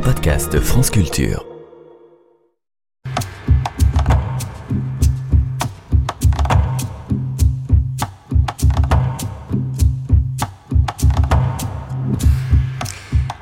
[0.00, 1.44] podcast France Culture.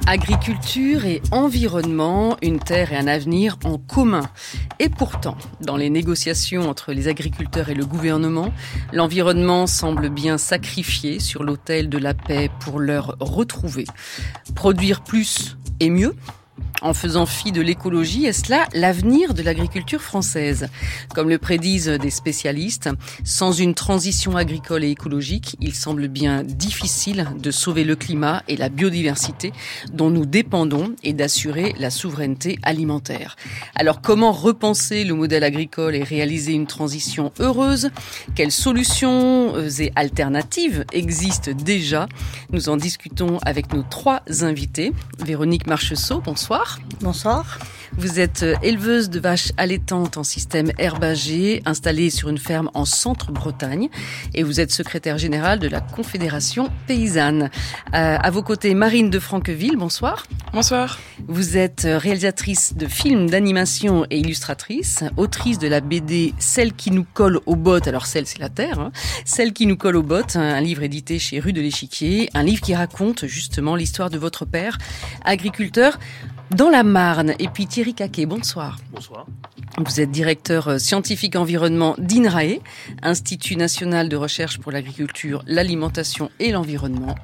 [0.07, 4.23] Agriculture et environnement, une terre et un avenir en commun.
[4.79, 8.53] Et pourtant, dans les négociations entre les agriculteurs et le gouvernement,
[8.93, 13.85] l'environnement semble bien sacrifié sur l'autel de la paix pour leur retrouver.
[14.55, 16.15] Produire plus et mieux
[16.83, 20.69] en faisant fi de l'écologie, est-ce là l'avenir de l'agriculture française?
[21.15, 22.91] Comme le prédisent des spécialistes,
[23.25, 28.57] sans une transition agricole et écologique, il semble bien difficile de sauver le climat et
[28.57, 29.53] la biodiversité
[29.93, 33.37] dont nous dépendons et d'assurer la souveraineté alimentaire.
[33.75, 37.91] Alors comment repenser le modèle agricole et réaliser une transition heureuse?
[38.35, 42.09] Quelles solutions et alternatives existent déjà?
[42.51, 44.93] Nous en discutons avec nos trois invités.
[45.25, 46.66] Véronique Marcheseau, bonsoir.
[47.01, 47.59] Bonsoir.
[47.99, 52.85] Vous êtes euh, éleveuse de vaches allaitantes en système herbager, installée sur une ferme en
[52.85, 53.89] centre-Bretagne,
[54.35, 57.51] et vous êtes secrétaire générale de la Confédération paysanne.
[57.95, 60.27] Euh, à vos côtés, Marine de Franqueville, bonsoir.
[60.53, 60.99] Bonsoir.
[61.29, 66.91] Vous êtes euh, réalisatrice de films d'animation et illustratrice, autrice de la BD Celle qui
[66.91, 68.93] nous colle aux bottes, alors celle c'est la terre, hein.
[69.25, 72.61] Celle qui nous colle aux bottes, un livre édité chez Rue de l'Échiquier, un livre
[72.61, 74.79] qui raconte justement l'histoire de votre père,
[75.25, 75.99] agriculteur
[76.51, 77.35] dans la Marne.
[77.39, 78.79] Et puis Thierry Caquet, bonsoir.
[78.93, 79.27] Bonsoir.
[79.79, 82.61] Vous êtes directeur euh, scientifique environnement d'INRAE,
[83.03, 87.15] Institut national de recherche pour l'agriculture, l'alimentation et l'environnement,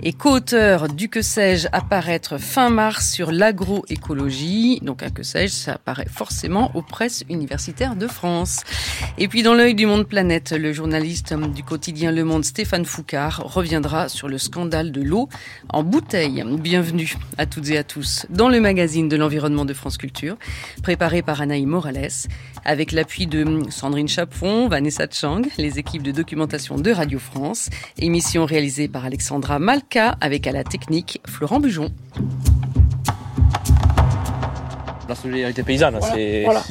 [0.00, 4.78] et co-auteur du Que sais-je apparaître fin mars sur l'agroécologie.
[4.82, 8.62] Donc un Que sais-je, ça apparaît forcément aux presses universitaires de France.
[9.18, 13.42] Et puis dans l'œil du monde planète, le journaliste du quotidien Le Monde Stéphane Foucard
[13.44, 15.28] reviendra sur le scandale de l'eau
[15.70, 16.44] en bouteille.
[16.46, 20.34] Bienvenue à toutes et à tous dans le magazine de l'environnement de France Culture,
[20.82, 22.08] préparé par Anaï Morales
[22.64, 27.70] avec l'appui de Sandrine Chapron, Vanessa Chang, les équipes de documentation de Radio France.
[27.96, 31.92] Émission réalisée par Alexandra Malka avec à la technique Florent Bujon.
[35.08, 36.42] La solidarité paysanne, c'est.
[36.42, 36.64] Voilà.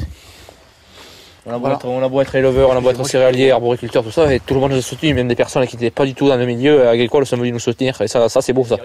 [1.48, 4.04] On a, beau être, on a beau être éleveur, on a beau être céréalier, arboriculteur,
[4.04, 6.16] tout ça, et tout le monde nous soutient, même des personnes qui n'étaient pas du
[6.16, 8.78] tout dans le milieu agricole sont venues nous soutenir, et ça, ça c'est beau ça.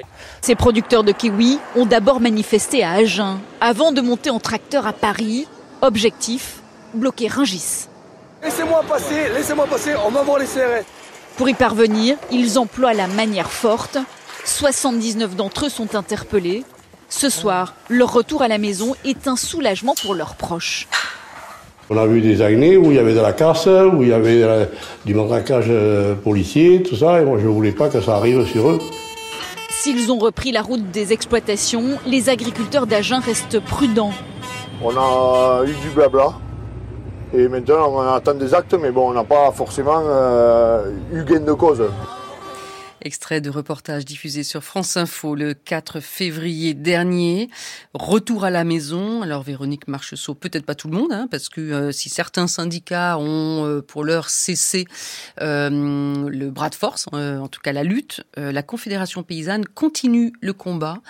[0.42, 4.92] Ces producteurs de kiwis ont d'abord manifesté à Agen, avant de monter en tracteur à
[4.92, 5.48] Paris,
[5.80, 6.60] Objectif,
[6.92, 7.86] bloquer Ringis.
[8.42, 10.84] Laissez-moi passer, laissez-moi passer, on va voir les CRS.
[11.38, 13.96] Pour y parvenir, ils emploient la manière forte.
[14.44, 16.64] 79 d'entre eux sont interpellés.
[17.08, 20.86] Ce soir, leur retour à la maison est un soulagement pour leurs proches.
[21.90, 24.12] On a vu des années où il y avait de la casse, où il y
[24.12, 24.68] avait
[25.04, 28.46] du matraquage euh, policier, tout ça, et moi je ne voulais pas que ça arrive
[28.46, 28.78] sur eux.
[29.68, 34.12] S'ils ont repris la route des exploitations, les agriculteurs d'Agen restent prudents
[34.82, 36.32] on a eu du blabla.
[37.32, 41.40] Et maintenant, on attend des actes, mais bon, on n'a pas forcément euh, eu gain
[41.40, 41.82] de cause.
[43.02, 47.48] Extrait de reportage diffusé sur France Info le 4 février dernier.
[47.94, 49.22] Retour à la maison.
[49.22, 53.16] Alors Véronique Marcheseau, peut-être pas tout le monde, hein, parce que euh, si certains syndicats
[53.18, 54.86] ont euh, pour l'heure cessé
[55.38, 61.00] le bras de force, en tout cas la lutte, la Confédération paysanne continue le combat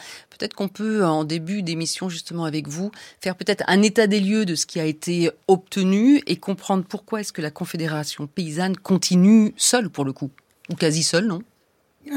[0.40, 2.90] peut-être qu'on peut, en début d'émission, justement avec vous,
[3.20, 7.20] faire peut-être un état des lieux de ce qui a été obtenu et comprendre pourquoi
[7.20, 10.30] est-ce que la Confédération paysanne continue seule, pour le coup,
[10.70, 11.40] ou quasi seule, non?
[11.40, 11.59] euh,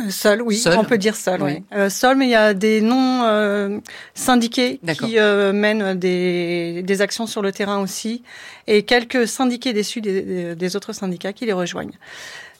[0.09, 1.43] Seul, oui, on peut dire seul.
[1.43, 1.63] Oui.
[1.73, 3.79] Euh, seul, mais il y a des non euh,
[4.15, 8.23] syndiqués qui mènent des, actions sur le terrain aussi,
[8.67, 11.97] et quelques syndiqués déçus des autres syndicats qui les rejoignent.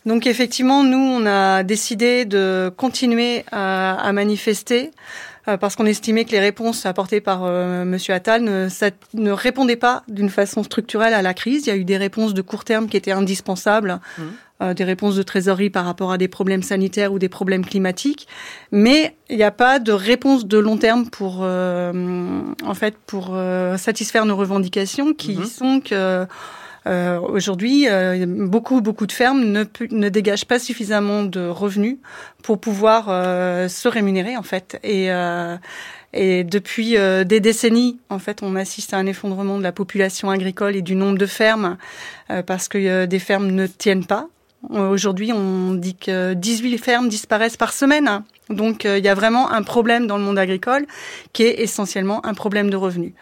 [0.05, 4.89] Donc effectivement, nous, on a décidé de continuer à, manifester euh,
[5.45, 9.75] parce qu'on estimait que les réponses apportées par euh, Monsieur Attal ne, ça, ne répondaient
[9.75, 11.65] pas d'une façon structurelle à la crise.
[11.65, 14.21] Il y a eu des réponses de court terme qui étaient indispensables, mmh.
[14.61, 18.27] euh, des réponses de trésorerie par rapport à des problèmes sanitaires ou des problèmes climatiques,
[18.71, 23.35] mais il n'y a pas de réponse de long terme pour, en fait, pour
[23.77, 25.45] satisfaire nos revendications qui mmh.
[25.45, 26.25] sont que
[26.87, 31.97] euh, Aujourd'hui, euh, beaucoup beaucoup de fermes ne, ne dégagent pas suffisamment de revenus
[32.41, 34.79] pour pouvoir euh, se rémunérer en fait.
[34.83, 35.57] Et euh,
[36.15, 36.95] et depuis
[37.25, 40.93] des décennies, en fait, on assiste à un effondrement de la population agricole et du
[40.93, 41.75] nombre de fermes
[42.45, 44.27] parce que des fermes ne tiennent pas.
[44.69, 48.21] Aujourd'hui, on dit que 18 fermes disparaissent par semaine.
[48.51, 50.85] Donc, il y a vraiment un problème dans le monde agricole
[51.33, 53.13] qui est essentiellement un problème de revenus.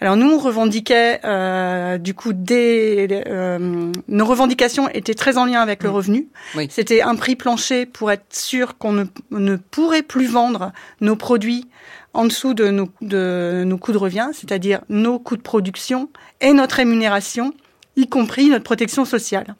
[0.00, 5.60] Alors nous, on revendiquait euh, du coup des euh, nos revendications étaient très en lien
[5.60, 6.28] avec le revenu.
[6.68, 11.68] C'était un prix plancher pour être sûr qu'on ne, ne, pourrait plus vendre nos produits
[12.12, 16.08] en dessous de nos, de nos coûts de revient, c'est-à-dire nos coûts de production
[16.40, 17.52] et notre rémunération,
[17.96, 19.54] y compris notre protection sociale.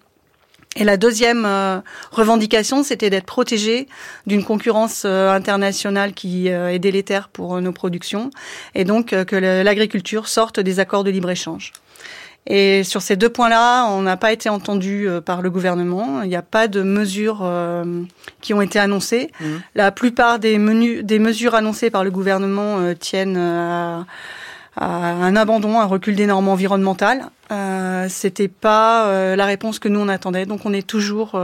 [0.77, 1.81] Et la deuxième euh,
[2.11, 3.87] revendication, c'était d'être protégé
[4.27, 8.31] d'une concurrence euh, internationale qui euh, est délétère pour nos productions,
[8.75, 11.73] et donc que l'agriculture sorte des accords de libre-échange.
[12.47, 16.21] Et sur ces deux points-là, on n'a pas été entendu par le gouvernement.
[16.23, 17.51] Il n'y a pas de mesures
[18.43, 19.31] qui ont été annoncées.
[19.41, 19.47] Mmh.
[19.75, 24.05] La plupart des, menus, des mesures annoncées par le gouvernement tiennent à
[24.77, 27.27] un abandon, un recul des normes environnementales.
[27.53, 31.41] Euh, C'était pas euh, la réponse que nous on attendait, donc on est toujours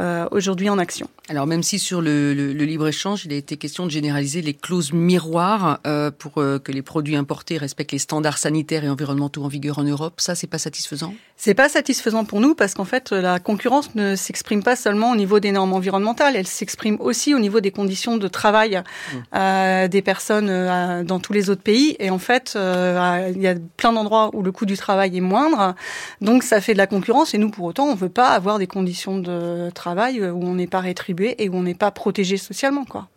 [0.00, 1.08] euh, euh, aujourd'hui en action.
[1.28, 4.54] Alors même si sur le, le, le libre-échange, il a été question de généraliser les
[4.54, 9.44] clauses miroirs euh, pour euh, que les produits importés respectent les standards sanitaires et environnementaux
[9.44, 11.14] en vigueur en Europe, ça c'est pas satisfaisant?
[11.36, 15.16] C'est pas satisfaisant pour nous parce qu'en fait la concurrence ne s'exprime pas seulement au
[15.16, 19.16] niveau des normes environnementales, elle s'exprime aussi au niveau des conditions de travail mmh.
[19.34, 23.54] euh, des personnes euh, dans tous les autres pays et en fait il y a
[23.76, 25.74] plein d'endroits où le coût du travail est moindre,
[26.20, 28.66] donc ça fait de la concurrence et nous pour autant on veut pas avoir des
[28.66, 31.90] conditions de travail travail euh, où on n'est pas rétribué et où on n'est pas
[31.90, 33.08] protégé socialement, quoi.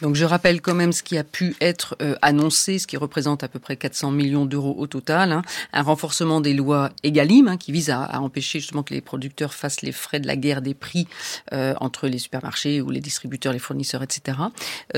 [0.00, 3.44] Donc je rappelle quand même ce qui a pu être euh, annoncé, ce qui représente
[3.44, 5.42] à peu près 400 millions d'euros au total, hein.
[5.74, 9.82] un renforcement des lois EGalim hein, qui vise à, empêcher justement que les producteurs fassent
[9.82, 11.06] les frais de la guerre des prix
[11.52, 14.38] euh, entre les supermarchés ou les distributeurs, les fournisseurs, etc.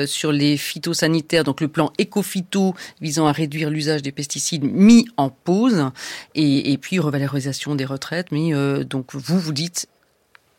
[0.06, 5.30] Sur les phytosanitaires, donc le plan éco-phyto visant à réduire l'usage des pesticides mis en
[5.30, 5.90] pause
[6.36, 8.30] et, puis revalorisation des retraites.
[8.30, 8.52] Mais
[8.84, 9.88] donc vous vous dites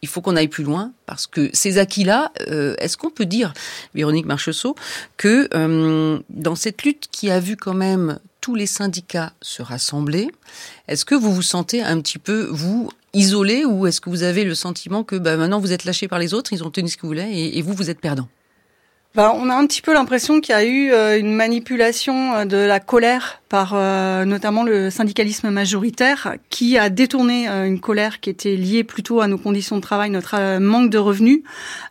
[0.01, 3.53] il faut qu'on aille plus loin parce que ces acquis-là, euh, est-ce qu'on peut dire,
[3.93, 4.75] Véronique Marchessault,
[5.17, 10.29] que euh, dans cette lutte qui a vu quand même tous les syndicats se rassembler,
[10.87, 14.43] est-ce que vous vous sentez un petit peu, vous, isolé ou est-ce que vous avez
[14.43, 16.97] le sentiment que bah, maintenant vous êtes lâché par les autres, ils ont tenu ce
[16.97, 18.27] qu'ils voulaient et vous, vous êtes perdant
[19.15, 22.45] bah, on a un petit peu l'impression qu'il y a eu euh, une manipulation euh,
[22.45, 28.29] de la colère par euh, notamment le syndicalisme majoritaire qui a détourné une colère qui
[28.29, 31.41] était liée plutôt à nos conditions de travail, notre manque de revenus,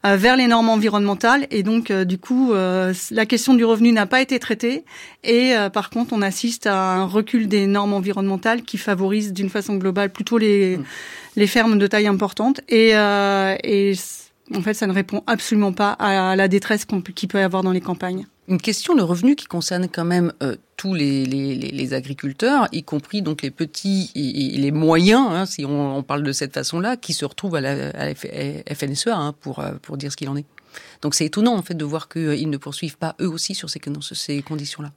[0.05, 1.49] vers les normes environnementales.
[1.50, 4.85] Et donc, du coup, la question du revenu n'a pas été traitée.
[5.25, 9.75] Et par contre, on assiste à un recul des normes environnementales qui favorise d'une façon
[9.75, 10.85] globale plutôt les, mmh.
[11.35, 12.61] les fermes de taille importante.
[12.69, 13.94] Et, et
[14.55, 17.73] en fait, ça ne répond absolument pas à la détresse qu'il peut y avoir dans
[17.73, 18.27] les campagnes.
[18.49, 23.43] Une question de revenu qui concerne quand même euh, tous les, agriculteurs, y compris donc
[23.43, 27.56] les petits et, les moyens, hein, si on, parle de cette façon-là, qui se retrouvent
[27.56, 30.47] à la, à FNSEA hein, pour, euh, pour dire ce qu'il en est.
[31.03, 33.69] Donc c'est étonnant en fait de voir qu'ils euh, ne poursuivent pas eux aussi sur
[33.69, 34.93] ces conditions-là.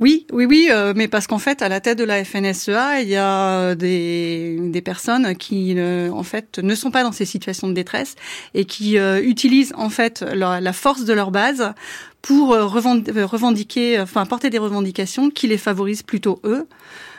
[0.00, 3.08] Oui, oui, oui, euh, mais parce qu'en fait, à la tête de la FNSEA, il
[3.08, 7.74] y a des, des personnes qui, en fait, ne sont pas dans ces situations de
[7.74, 8.16] détresse
[8.54, 11.74] et qui euh, utilisent en fait la force de leur base
[12.22, 16.66] pour euh, revendiquer, enfin porter des revendications qui les favorisent plutôt eux.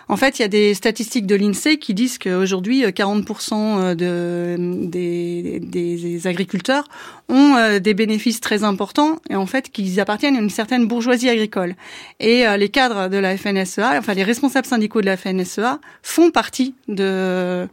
[0.07, 4.55] En fait, il y a des statistiques de l'INSEE qui disent qu'aujourd'hui, 40% de,
[4.85, 6.87] des, des, agriculteurs
[7.29, 11.29] ont euh, des bénéfices très importants et en fait qu'ils appartiennent à une certaine bourgeoisie
[11.29, 11.75] agricole.
[12.19, 16.31] Et euh, les cadres de la FNSEA, enfin les responsables syndicaux de la FNSEA, font
[16.31, 17.67] partie de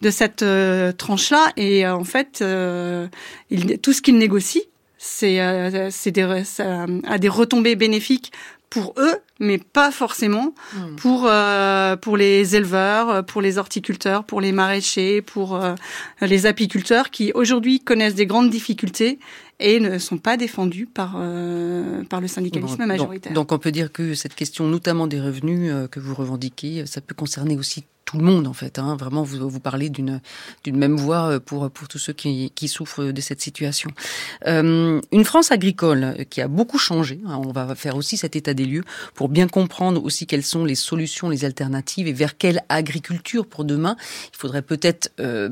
[0.00, 4.62] de cette euh, tranche-là et en fait, tout ce qu'ils négocient,
[4.96, 5.40] c'est
[5.90, 8.32] c'est des, a des retombées bénéfiques
[8.70, 10.96] pour eux, mais pas forcément hmm.
[10.96, 15.74] pour euh, pour les éleveurs, pour les horticulteurs, pour les maraîchers, pour euh,
[16.20, 19.18] les apiculteurs qui aujourd'hui connaissent des grandes difficultés
[19.60, 23.32] et ne sont pas défendus par euh, par le syndicalisme majoritaire.
[23.32, 27.14] Donc, on peut dire que cette question, notamment des revenus que vous revendiquez, ça peut
[27.14, 28.78] concerner aussi tout le monde en fait.
[28.78, 28.96] Hein.
[28.96, 30.22] Vraiment, vous, vous parlez d'une
[30.64, 33.90] d'une même voix euh, pour pour tous ceux qui, qui souffrent de cette situation.
[34.46, 37.20] Euh, une France agricole qui a beaucoup changé.
[37.26, 37.38] Hein.
[37.44, 38.84] On va faire aussi cet état des lieux
[39.14, 43.66] pour bien comprendre aussi quelles sont les solutions, les alternatives et vers quelle agriculture pour
[43.66, 43.96] demain
[44.32, 45.50] il faudrait peut-être euh,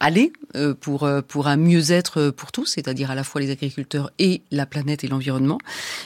[0.00, 0.41] aller euh,
[0.80, 4.66] pour euh, pour un mieux-être pour tous, c'est-à-dire à la fois les agriculteurs et la
[4.66, 5.58] planète et l'environnement.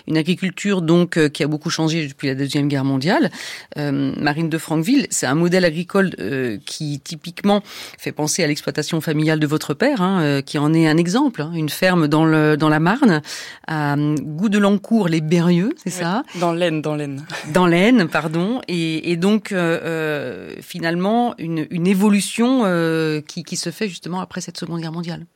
[0.07, 3.31] Une agriculture donc qui a beaucoup changé depuis la deuxième guerre mondiale.
[3.77, 7.63] Marine de Franqueville, c'est un modèle agricole euh, qui typiquement
[7.99, 11.43] fait penser à l'exploitation familiale de votre père, hein, euh, qui en est un exemple,
[11.43, 13.23] hein, une ferme dans le dans la Marne,
[13.67, 16.23] à Goudelancourt les Berrieux, c'est ça?
[16.41, 17.25] Dans l'Aisne, dans l'Aisne.
[17.53, 22.65] Dans l'Aisne, pardon, et, et donc euh, finalement une, une évolution
[23.27, 25.27] qui, qui se fait justement après cette Seconde Guerre mondiale.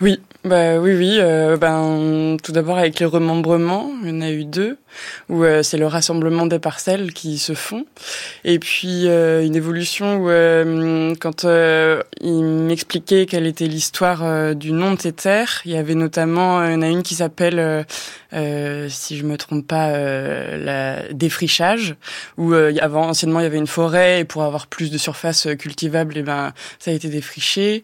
[0.00, 1.16] Oui, bah oui, oui.
[1.20, 4.78] Euh, ben tout d'abord avec les remembrements, il y en a eu deux
[5.28, 7.86] où euh, c'est le rassemblement des parcelles qui se font,
[8.44, 10.26] et puis euh, une évolution où
[11.20, 16.64] quand il m'expliquait quelle était l'histoire du nom de ces terres, il y avait notamment,
[16.64, 17.86] il y en a une qui s'appelle,
[18.32, 19.90] si je me trompe pas,
[20.56, 21.96] la défrichage,
[22.36, 26.16] où avant anciennement il y avait une forêt et pour avoir plus de surface cultivable,
[26.16, 27.82] et eh ben ça a été défriché.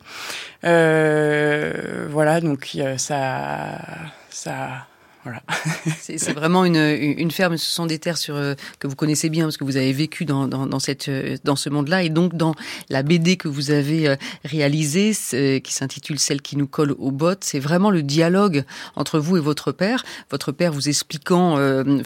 [0.65, 3.79] Euh, voilà, donc ça,
[4.31, 4.87] ça
[5.27, 5.43] voilà.
[6.01, 7.57] c'est vraiment une, une, ferme.
[7.57, 10.25] Ce sont des terres sur, euh, que vous connaissez bien parce que vous avez vécu
[10.25, 12.05] dans, dans, dans cette, euh, dans ce monde-là.
[12.05, 12.55] Et donc, dans
[12.91, 15.11] la BD que vous avez euh, réalisée,
[15.61, 18.63] qui s'intitule Celle qui nous colle aux bottes, c'est vraiment le dialogue
[18.95, 20.05] entre vous et votre père.
[20.31, 21.57] Votre père vous expliquant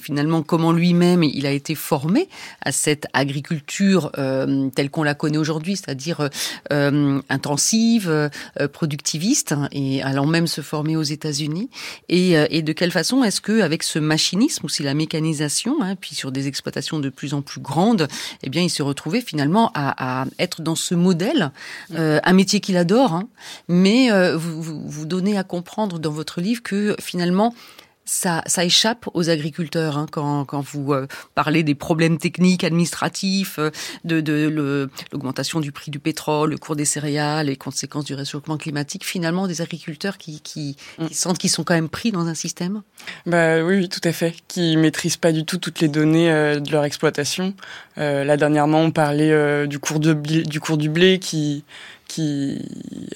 [0.00, 2.28] finalement comment lui-même il a été formé
[2.62, 6.28] à cette agriculture telle qu'on la connaît aujourd'hui, c'est-à-dire
[6.70, 8.30] intensive,
[8.72, 11.68] productiviste, hein, et allant même se former aux États-Unis.
[12.08, 15.96] Et, et de quelle façon est-ce que avec ce machinisme ou si la mécanisation, hein,
[15.96, 18.08] puis sur des exploitations de plus en plus grandes,
[18.42, 21.50] eh bien, il se retrouvait finalement à, être dans ce modèle,
[21.94, 23.28] euh, un métier qu'il adore, hein,
[23.68, 27.54] mais euh, vous, vous, vous donnez à comprendre dans votre livre que finalement
[28.04, 33.58] ça, ça échappe aux agriculteurs hein, quand, quand vous euh, parlez des problèmes techniques, administratifs,
[33.58, 33.70] euh,
[34.04, 38.56] de, de l'augmentation du prix du pétrole, le cours des céréales, les conséquences du réchauffement
[38.56, 39.04] climatique.
[39.04, 41.08] Finalement, des agriculteurs qui, qui, mm.
[41.12, 42.82] sentent qu'ils sont quand même pris dans un système?
[43.26, 44.34] Bah oui, oui, tout à fait.
[44.48, 47.54] Qui maîtrisent pas du tout toutes les données euh, de leur exploitation.
[47.96, 51.64] là dernièrement, on parlait du cours de du cours du blé qui
[52.10, 52.58] qui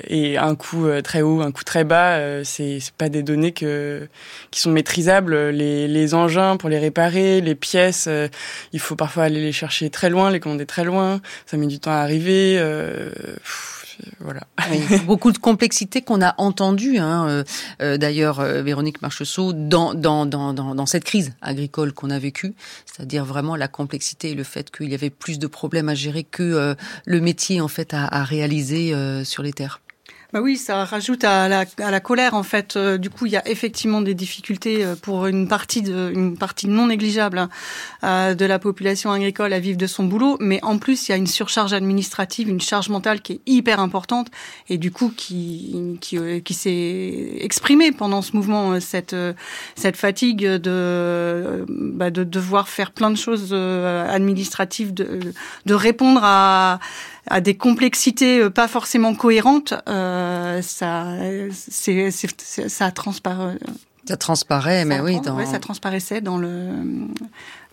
[0.09, 3.51] est un coût euh, très haut, un coût très bas, euh, c'est pas des données
[3.51, 4.09] que
[4.53, 5.49] qui sont maîtrisables.
[5.51, 8.29] Les, engins pour les réparer, les pièces, euh,
[8.73, 11.21] il faut parfois aller les chercher très loin, les commander très loin.
[11.45, 12.61] Ça met du temps à arriver.
[14.21, 14.43] Voilà.
[15.07, 17.45] beaucoup de complexité qu'on a entendu, hein, euh,
[17.83, 22.55] euh, d'ailleurs, euh, Véronique Marcheseau, dans, dans, dans, dans, cette crise agricole qu'on a vécue,
[22.87, 26.25] c'est-à-dire vraiment la complexité et le fait qu'il y avait plus de problèmes à gérer
[26.25, 29.81] que le métier en fait à, à réaliser sur les terres.
[30.35, 32.75] Bah oui, ça rajoute à la, à la colère en fait.
[32.75, 36.37] Euh, du coup, il y a effectivement des difficultés euh, pour une partie de, une
[36.37, 37.49] partie non négligeable hein,
[38.03, 41.15] euh, de la population agricole à vivre de son boulot, mais en plus il y
[41.15, 44.27] a une surcharge administrative, une charge mentale qui est hyper importante
[44.69, 49.15] et du coup qui qui, qui s'est exprimée pendant ce mouvement cette
[49.77, 55.21] cette fatigue de bah, de devoir faire plein de choses administratives, de
[55.65, 56.81] de répondre à
[57.29, 61.07] à des complexités euh, pas forcément cohérentes, euh, ça,
[61.53, 63.59] c'est, ça transparaît.
[64.07, 65.47] Ça transparaît, mais oui, dans...
[65.47, 66.69] ça transparaissait dans le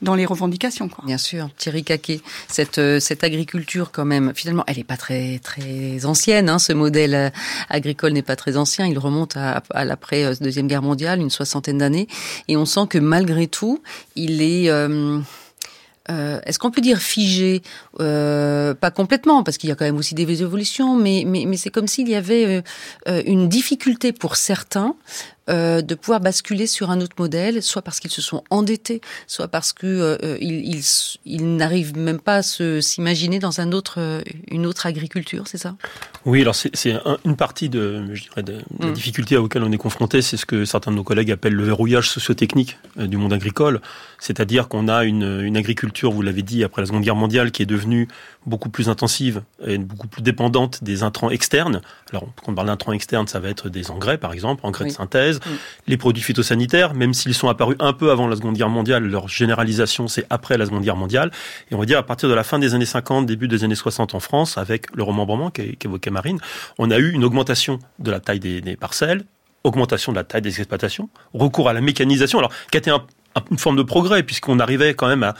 [0.02, 0.88] dans les revendications.
[0.88, 1.04] Quoi.
[1.06, 5.40] Bien sûr, Thierry Caquet, cette euh, cette agriculture quand même, finalement, elle n'est pas très
[5.40, 6.48] très ancienne.
[6.48, 7.30] Hein, ce modèle euh,
[7.70, 8.88] agricole n'est pas très ancien.
[8.88, 12.08] Il remonte à, à l'après deuxième guerre mondiale, une soixantaine d'années,
[12.48, 13.84] et on sent que malgré tout,
[14.16, 15.20] il est euh,
[16.10, 17.62] est-ce qu'on peut dire figé?
[18.00, 21.58] Euh, Pas complètement, parce qu'il y a quand même aussi des évolutions, mais, mais, mais
[21.58, 22.64] c'est comme s'il y avait
[23.08, 24.96] euh, une difficulté pour certains
[25.50, 29.48] euh, de pouvoir basculer sur un autre modèle, soit parce qu'ils se sont endettés, soit
[29.48, 30.84] parce que euh, ils,
[31.26, 34.22] ils, n'arrivent même pas à s'imaginer dans un autre, euh,
[34.52, 35.76] une autre agriculture, c'est ça?
[36.26, 36.94] Oui, alors c'est
[37.26, 38.94] une partie de, je dirais, de, la mm.
[38.94, 42.12] difficulté auxquelles on est confronté, c'est ce que certains de nos collègues appellent le verrouillage
[42.12, 43.82] sociotechnique du monde agricole,
[44.20, 47.64] c'est-à-dire qu'on a une, une agriculture, vous l'avez dit, après la Seconde Guerre mondiale, qui
[47.64, 48.08] est devenue
[48.46, 51.82] beaucoup plus intensive et beaucoup plus dépendante des intrants externes.
[52.10, 54.90] Alors, quand on parle d'intrants externes, ça va être des engrais, par exemple, engrais de
[54.90, 55.40] synthèse,
[55.88, 59.28] les produits phytosanitaires, même s'ils sont apparus un peu avant la Seconde Guerre mondiale, leur
[59.28, 61.32] généralisation, c'est après la Seconde Guerre mondiale.
[61.70, 63.76] Et on va dire, à partir de la fin des années 50, début des années
[63.76, 66.40] 60 en France, avec le remembrement qu'évoquait Marine,
[66.80, 69.24] on a eu une augmentation de la taille des, des parcelles,
[69.64, 72.92] augmentation de la taille des exploitations, recours à la mécanisation, alors qui a été
[73.50, 75.36] une forme de progrès, puisqu'on arrivait quand même à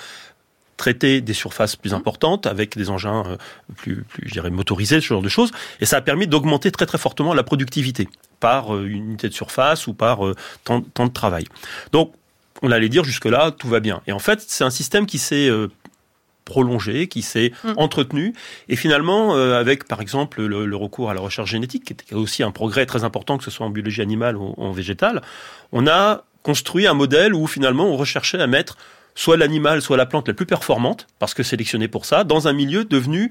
[0.82, 3.38] traiter des surfaces plus importantes avec des engins euh,
[3.76, 5.52] plus, plus je dirais, motorisés, ce genre de choses.
[5.80, 8.10] Et ça a permis d'augmenter très très fortement la productivité
[8.40, 11.46] par euh, unité de surface ou par euh, temps, de travail.
[11.92, 12.14] Donc,
[12.64, 14.02] on allait dire jusque-là, tout va bien.
[14.08, 15.50] Et en fait, c'est un système qui s'est
[16.46, 17.74] prolongé, qui s'est mm.
[17.78, 18.34] entretenu.
[18.68, 22.52] Et finalement, avec par exemple le, recours à la recherche génétique, qui était aussi un
[22.52, 25.22] progrès très important, que ce soit en biologie animale ou en végétale,
[25.72, 28.78] on a construit un modèle où finalement on recherchait à mettre
[29.16, 32.54] soit l'animal, soit la plante la plus performante, parce que sélectionné pour ça, dans un
[32.54, 33.30] milieu devenu,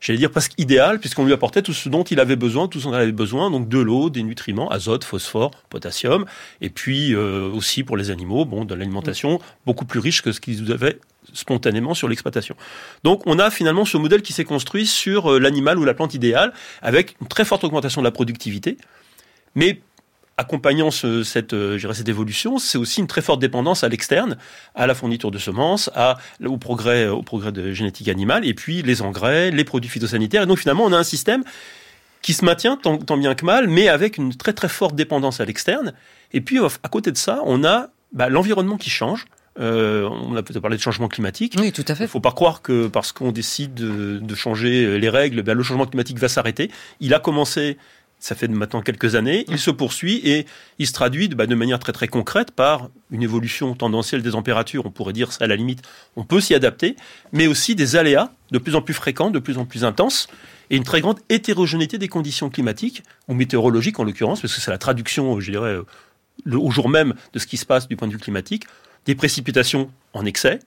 [0.00, 2.84] j'allais dire presque idéal, puisqu'on lui apportait tout ce dont il avait besoin, tout ce
[2.84, 6.26] dont il avait besoin, donc de l'eau, des nutriments, azote, phosphore, potassium,
[6.60, 10.72] et puis euh, aussi pour les animaux, de l'alimentation beaucoup plus riche que ce qu'ils
[10.72, 10.98] avaient
[11.32, 12.56] spontanément sur l'exploitation.
[13.02, 16.14] Donc on a finalement ce modèle qui s'est construit sur euh, l'animal ou la plante
[16.14, 16.52] idéale,
[16.82, 18.76] avec une très forte augmentation de la productivité,
[19.54, 19.80] Mais
[20.38, 24.36] accompagnant cette, euh, cette évolution, c'est aussi une très forte dépendance à l'externe,
[24.74, 28.82] à la fourniture de semences, à, au progrès, au progrès de génétique animale, et puis
[28.82, 30.42] les engrais, les produits phytosanitaires.
[30.42, 31.42] Et donc finalement, on a un système
[32.20, 35.44] qui se maintient tant, bien que mal, mais avec une très très forte dépendance à
[35.44, 35.94] l'externe.
[36.32, 39.26] Et puis à côté de ça, on a bah, l'environnement qui change.
[39.58, 41.56] Euh, on a peut-être parlé de changement climatique.
[41.58, 42.04] Oui, tout à fait.
[42.04, 45.62] Il ne faut pas croire que parce qu'on décide de, changer les règles, ben, le
[45.62, 46.70] changement climatique va s'arrêter.
[47.00, 47.78] Il a commencé
[48.18, 50.46] ça fait maintenant quelques années, il se poursuit et
[50.78, 54.86] il se traduit bah, de manière très très concrète par une évolution tendancielle des températures,
[54.86, 55.82] on pourrait dire ça à la limite,
[56.16, 56.96] on peut s'y adapter,
[57.32, 60.28] mais aussi des aléas de plus en plus fréquents, de plus en plus intenses,
[60.70, 64.70] et une très grande hétérogénéité des conditions climatiques, ou météorologiques en l'occurrence, parce que c'est
[64.70, 65.76] la traduction, je dirais,
[66.50, 68.64] au jour même de ce qui se passe du point de vue climatique,
[69.04, 70.58] des précipitations en excès,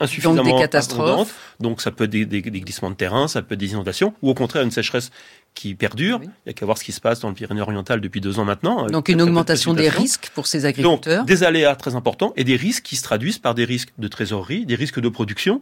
[0.00, 1.34] insuffisamment donc des catastrophes.
[1.60, 4.34] Donc ça peut être des, glissements de terrain, ça peut être des inondations, ou au
[4.34, 5.10] contraire une sécheresse
[5.56, 6.20] qui perdure.
[6.22, 8.38] Il n'y a qu'à voir ce qui se passe dans le Pyrénées oriental depuis deux
[8.38, 8.86] ans maintenant.
[8.86, 11.18] Donc une augmentation des risques pour ces agriculteurs.
[11.18, 14.06] Donc des aléas très importants et des risques qui se traduisent par des risques de
[14.06, 15.60] trésorerie, des risques de production.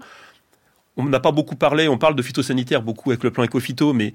[0.96, 4.12] On n'a pas beaucoup parlé, on parle de phytosanitaire beaucoup avec le plan éco-phyto, mais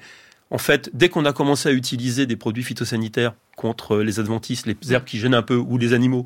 [0.51, 4.75] en fait, dès qu'on a commencé à utiliser des produits phytosanitaires contre les adventistes, les
[4.93, 6.25] herbes qui gênent un peu ou les animaux,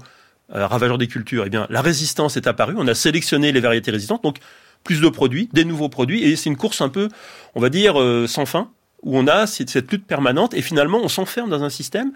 [0.54, 2.76] euh, ravageurs des cultures, eh bien, la résistance est apparue.
[2.78, 4.38] On a sélectionné les variétés résistantes, donc
[4.84, 7.10] plus de produits, des nouveaux produits, et c'est une course un peu,
[7.56, 8.70] on va dire, euh, sans fin,
[9.04, 12.12] où on a cette, lutte permanente, et finalement, on s'enferme dans un système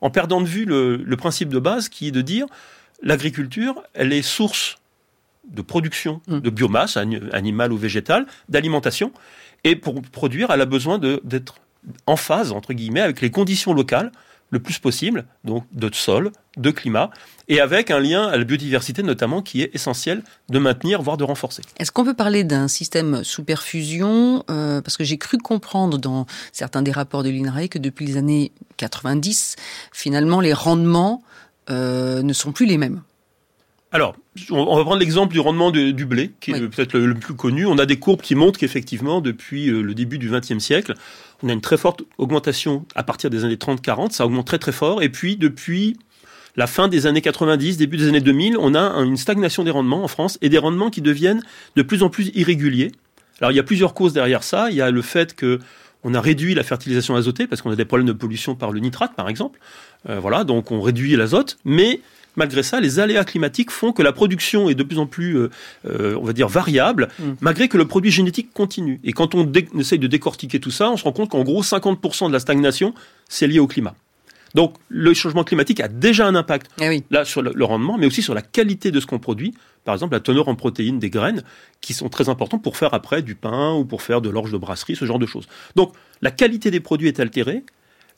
[0.00, 2.46] en perdant de vue le, principe de base qui est de dire
[3.02, 4.76] l'agriculture, elle est source
[5.48, 6.40] de production mmh.
[6.40, 9.12] de biomasse, animale ou végétale, d'alimentation,
[9.64, 11.56] et pour produire, elle a besoin d'être
[12.06, 14.12] en phase, entre guillemets, avec les conditions locales,
[14.50, 17.10] le plus possible, donc de sol, de climat,
[17.52, 21.24] et avec un lien à la biodiversité notamment qui est essentiel de maintenir, voire de
[21.24, 21.60] renforcer.
[21.78, 26.24] Est-ce qu'on peut parler d'un système sous perfusion euh, Parce que j'ai cru comprendre dans
[26.50, 29.56] certains des rapports de l'INRAE que depuis les années 90,
[29.92, 31.22] finalement, les rendements
[31.68, 33.02] euh, ne sont plus les mêmes.
[33.94, 34.16] Alors,
[34.50, 37.66] on va prendre l'exemple du rendement du blé, qui est peut-être le, plus connu.
[37.66, 40.94] On a des courbes qui montrent qu'effectivement, depuis euh, le début du XXe siècle,
[41.42, 44.12] on a une très forte augmentation à partir des années 30-40.
[44.12, 45.02] Ça augmente très très fort.
[45.02, 45.98] Et puis, depuis
[46.56, 50.04] la fin des années 90, début des années 2000, on a une stagnation des rendements
[50.04, 51.42] en France et des rendements qui deviennent
[51.76, 52.92] de plus en plus irréguliers.
[53.40, 54.70] Alors, il y a plusieurs causes derrière ça.
[54.70, 55.60] Il y a le fait que
[56.04, 58.80] on a réduit la fertilisation azotée parce qu'on a des problèmes de pollution par le
[58.80, 59.60] nitrate, par exemple.
[60.08, 62.00] Euh, voilà, donc on réduit l'azote, mais
[62.36, 65.50] malgré ça, les aléas climatiques font que la production est de plus en plus, euh,
[65.86, 67.32] euh, on va dire, variable, mm.
[67.40, 69.00] malgré que le produit génétique continue.
[69.04, 72.28] Et quand on essaye de décortiquer tout ça, on se rend compte qu'en gros, 50%
[72.28, 72.94] de la stagnation,
[73.28, 73.94] c'est lié au climat.
[74.54, 78.22] Donc, le changement climatique a déjà un impact eh là sur le, rendement, mais aussi
[78.22, 79.54] sur la qualité de ce qu'on produit.
[79.84, 81.42] Par exemple, la teneur en protéines des graines,
[81.80, 84.58] qui sont très importantes pour faire après du pain ou pour faire de l'orge de
[84.58, 85.46] brasserie, ce genre de choses.
[85.74, 87.64] Donc, la qualité des produits est altérée,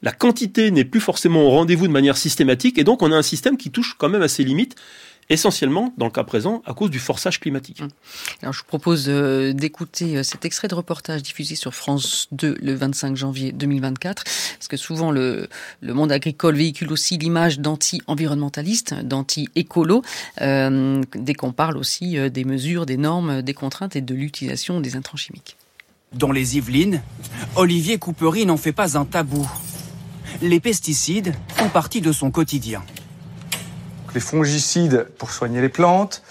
[0.03, 3.23] la quantité n'est plus forcément au rendez-vous de manière systématique, et donc on a un
[3.23, 4.77] système qui touche quand même à ses limites
[5.31, 7.81] essentiellement, dans le cas présent, à cause du forçage climatique.
[7.81, 7.89] Hum.
[8.43, 12.57] Alors, je vous propose euh, d'écouter euh, cet extrait de reportage diffusé sur France 2
[12.61, 15.49] le 25 janvier 2024, parce que souvent le,
[15.81, 20.03] le monde agricole véhicule aussi l'image d'anti-environnementalistes, d'anti-écolo,
[20.41, 24.97] euh, dès qu'on parle aussi des mesures, des normes, des contraintes et de l'utilisation des
[24.97, 25.57] intrants chimiques.
[26.13, 27.03] Dans les Yvelines,
[27.57, 29.49] Olivier Coupery n'en fait pas un tabou
[30.43, 32.83] les pesticides font partie de son quotidien.
[34.15, 36.23] Les fongicides pour soigner les plantes,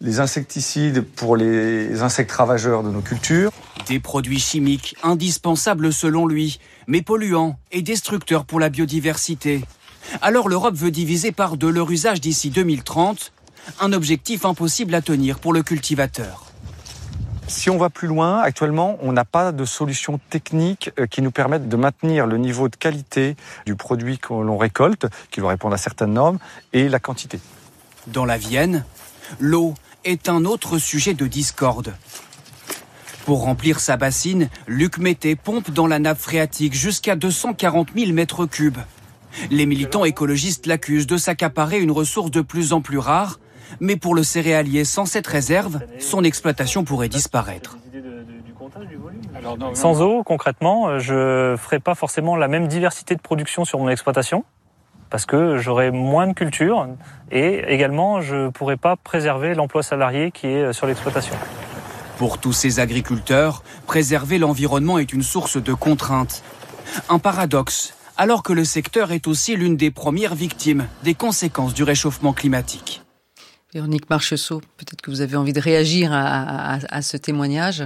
[0.00, 3.50] les insecticides pour les insectes ravageurs de nos cultures.
[3.88, 9.64] Des produits chimiques indispensables selon lui, mais polluants et destructeurs pour la biodiversité.
[10.22, 13.32] Alors l'Europe veut diviser par deux leur usage d'ici 2030,
[13.80, 16.53] un objectif impossible à tenir pour le cultivateur.
[17.46, 21.30] Si on va plus loin, actuellement, on n'a pas de solution technique euh, qui nous
[21.30, 25.74] permette de maintenir le niveau de qualité du produit que l'on récolte, qui doit répondre
[25.74, 26.38] à certaines normes,
[26.72, 27.40] et la quantité.
[28.06, 28.84] Dans la Vienne,
[29.40, 31.94] l'eau est un autre sujet de discorde.
[33.26, 38.46] Pour remplir sa bassine, Luc Mété pompe dans la nappe phréatique jusqu'à 240 000 mètres
[38.46, 38.78] cubes.
[39.50, 43.38] Les militants écologistes l'accusent de s'accaparer une ressource de plus en plus rare
[43.80, 47.78] mais pour le céréalier sans cette réserve, son exploitation pourrait disparaître.
[49.74, 53.78] Sans eau, concrètement, euh, je ne ferai pas forcément la même diversité de production sur
[53.78, 54.44] mon exploitation
[55.10, 56.88] parce que j'aurai moins de culture
[57.30, 61.36] et également je ne pourrai pas préserver l'emploi salarié qui est euh, sur l'exploitation.
[62.18, 66.42] Pour tous ces agriculteurs, préserver l'environnement est une source de contraintes.
[67.08, 71.82] Un paradoxe, alors que le secteur est aussi l'une des premières victimes des conséquences du
[71.82, 73.03] réchauffement climatique.
[73.74, 77.82] Véronique Marcheseau, peut-être que vous avez envie de réagir à, ce témoignage?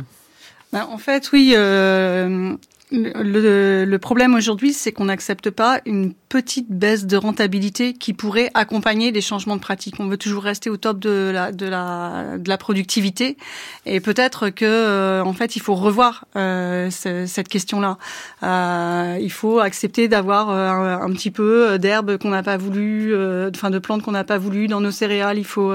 [0.71, 1.55] Ben, en fait, oui.
[1.57, 2.55] Euh,
[2.91, 8.51] le, le, problème aujourd'hui, c'est qu'on n'accepte pas une petite baisse de rentabilité qui pourrait
[8.55, 9.97] accompagner les changements de pratique.
[9.99, 13.37] On veut toujours rester au top de la, de la, de la productivité,
[13.85, 17.99] et peut-être que euh, en fait, il faut revoir euh, cette question-là.
[18.43, 23.15] Euh, il faut accepter d'avoir un, un, petit peu d'herbe qu'on n'a pas voulu,
[23.49, 25.39] enfin de plantes qu'on n'a pas voulu dans nos céréales.
[25.39, 25.73] Il faut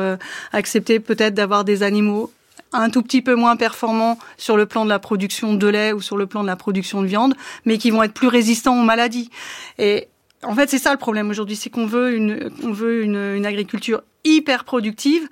[0.51, 2.31] accepter peut-être d'avoir des animaux
[2.73, 6.01] un tout petit peu moins performants sur le plan de la production de lait ou
[6.01, 8.83] sur le plan de la production de viande, mais qui vont être plus résistants aux
[8.83, 9.29] maladies.
[9.77, 10.07] Et
[10.43, 13.45] en fait, c'est ça le problème aujourd'hui, c'est qu'on veut une, on veut une, une
[13.45, 15.27] agriculture hyper productive,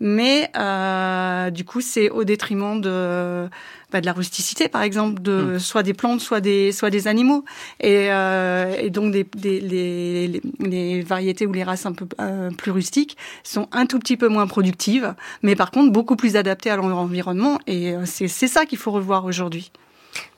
[0.00, 3.48] mais euh, du coup c'est au détriment de
[3.92, 5.58] bah, de la rusticité par exemple de mm.
[5.58, 7.44] soit des plantes soit des soit des animaux
[7.80, 12.50] et, euh, et donc des, des les, les, variétés ou les races un peu euh,
[12.50, 16.70] plus rustiques sont un tout petit peu moins productives mais par contre beaucoup plus adaptées
[16.70, 19.70] à l'environnement et euh, c'est c'est ça qu'il faut revoir aujourd'hui.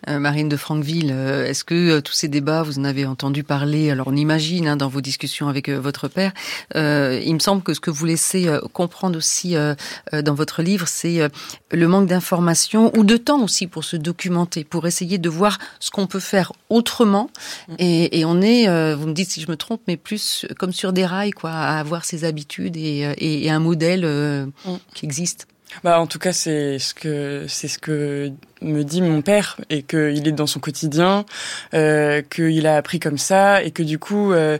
[0.08, 3.42] Euh, Marine de Franqueville, euh, est-ce que euh, tous ces débats, vous en avez entendu
[3.42, 3.90] parler?
[3.90, 6.32] Alors on imagine hein, dans vos discussions avec votre père.
[6.74, 9.56] il me semble que ce que vous laissez comprendre aussi
[10.12, 11.28] dans votre livre, c'est
[11.70, 15.90] le manque d'informations ou de temps aussi pour se documenter, pour essayer de voir ce
[15.90, 17.30] qu'on peut faire autrement.
[17.68, 17.74] Mm.
[17.78, 20.92] Et, et on est, vous me dites si je me trompe, mais plus comme sur
[20.92, 24.76] des rails, quoi, à avoir ses habitudes et, et, un modèle mm.
[24.94, 25.46] qui existe.
[25.84, 29.82] Bah, en tout cas, c'est ce que c'est ce que me dit mon père et
[29.82, 31.24] qu'il est dans son quotidien,
[31.74, 34.58] euh, qu'il a appris comme ça et que du coup, euh,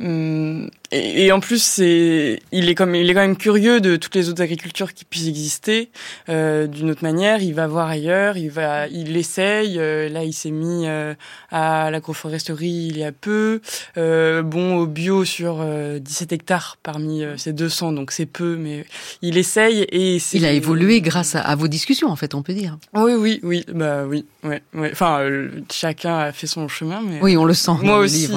[0.00, 4.14] hum, et, en plus, c'est, il est comme, il est quand même curieux de toutes
[4.14, 5.90] les autres agricultures qui puissent exister
[6.28, 7.42] euh, d'une autre manière.
[7.42, 9.78] Il va voir ailleurs, il va, il essaye.
[9.78, 11.14] Euh, là, il s'est mis euh,
[11.50, 13.60] à l'agroforesterie il y a peu.
[13.96, 18.84] Euh, bon, au bio sur 17 hectares parmi ces 200, donc c'est peu, mais
[19.22, 22.78] il essaye et il a évolué grâce à, vos discussions, en fait, on peut dire.
[22.94, 24.90] Oui, oui, oui, bah oui, ouais, ouais.
[24.92, 25.20] Enfin,
[25.70, 27.72] chacun a fait son chemin, mais oui, on le sent.
[27.82, 28.28] Moi aussi,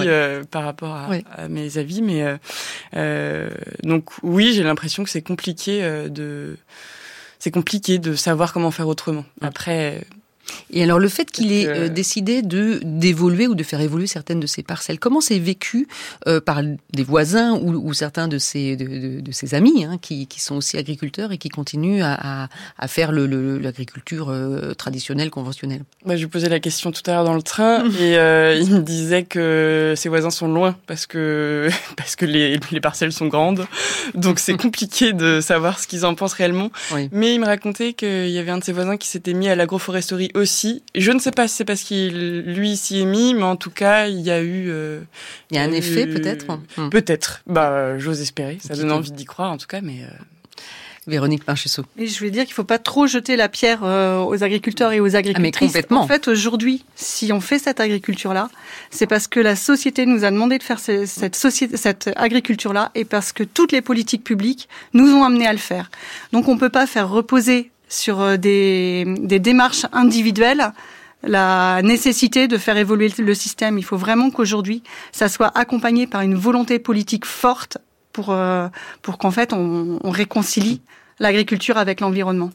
[0.51, 2.37] par rapport à, à, mes avis, mais euh,
[3.83, 6.57] donc oui, j'ai l'impression que c'est compliqué euh, de
[7.39, 9.23] c'est compliqué de savoir comment faire autrement.
[9.41, 10.03] Après,
[10.71, 14.39] et alors le fait qu'il ait euh, décidé de d'évoluer ou de faire évoluer certaines
[14.39, 15.87] de ses parcelles, comment c'est vécu
[16.27, 20.27] euh, par des voisins ou, ou, certains de ses de, de, ses amis hein, qui,
[20.27, 25.83] qui, sont aussi agriculteurs et qui continuent à, à, à faire l'agriculture le, traditionnelle conventionnelle?
[26.05, 28.71] Bah, Je lui posais la question tout à l'heure dans le train et euh, il
[28.71, 33.27] me disait que ses voisins sont loin parce que parce que les, les parcelles sont
[33.27, 33.65] grandes,
[34.13, 36.71] donc c'est compliqué de savoir ce qu'ils en pensent réellement.
[37.11, 39.55] Mais il me racontait qu'il y avait un de ses voisins qui s'était mis à
[39.55, 40.83] l'agroforesterie aussi.
[40.95, 43.71] Je ne sais pas si c'est parce qu'il lui s'y est mis, mais en tout
[43.71, 44.69] cas, il y a eu.
[44.69, 45.01] Euh,
[45.51, 46.45] il y a un effet peut-être.
[46.77, 46.89] Hmm.
[46.89, 47.41] Peut-être.
[47.47, 48.57] Bah, j'ose espérer.
[48.61, 50.03] Ça donne envie d'y croire en tout cas, mais.
[50.03, 50.07] Euh,
[51.09, 51.83] Véronique Pinchesseau.
[51.97, 54.91] Et je voulais dire qu'il ne faut pas trop jeter la pierre euh, aux agriculteurs
[54.91, 55.67] et aux ah, agricultrices.
[55.67, 56.01] complètement.
[56.01, 58.49] En fait, aujourd'hui, si on fait cette agriculture-là,
[58.91, 63.05] c'est parce que la société nous a demandé de faire cette, société, cette agriculture-là et
[63.05, 65.89] parce que toutes les politiques publiques nous ont amené à le faire.
[66.31, 69.05] Donc, on ne peut pas faire reposer sur euh, des,
[69.39, 70.71] démarches individuelles
[71.21, 73.77] la nécessité de faire évoluer le système.
[73.77, 77.77] Il faut vraiment qu'aujourd'hui, ça soit accompagné par une volonté politique forte
[78.13, 78.69] pour, euh,
[79.01, 80.81] pour qu'en fait, on réconcilie
[81.19, 82.51] l'agriculture avec l'environnement.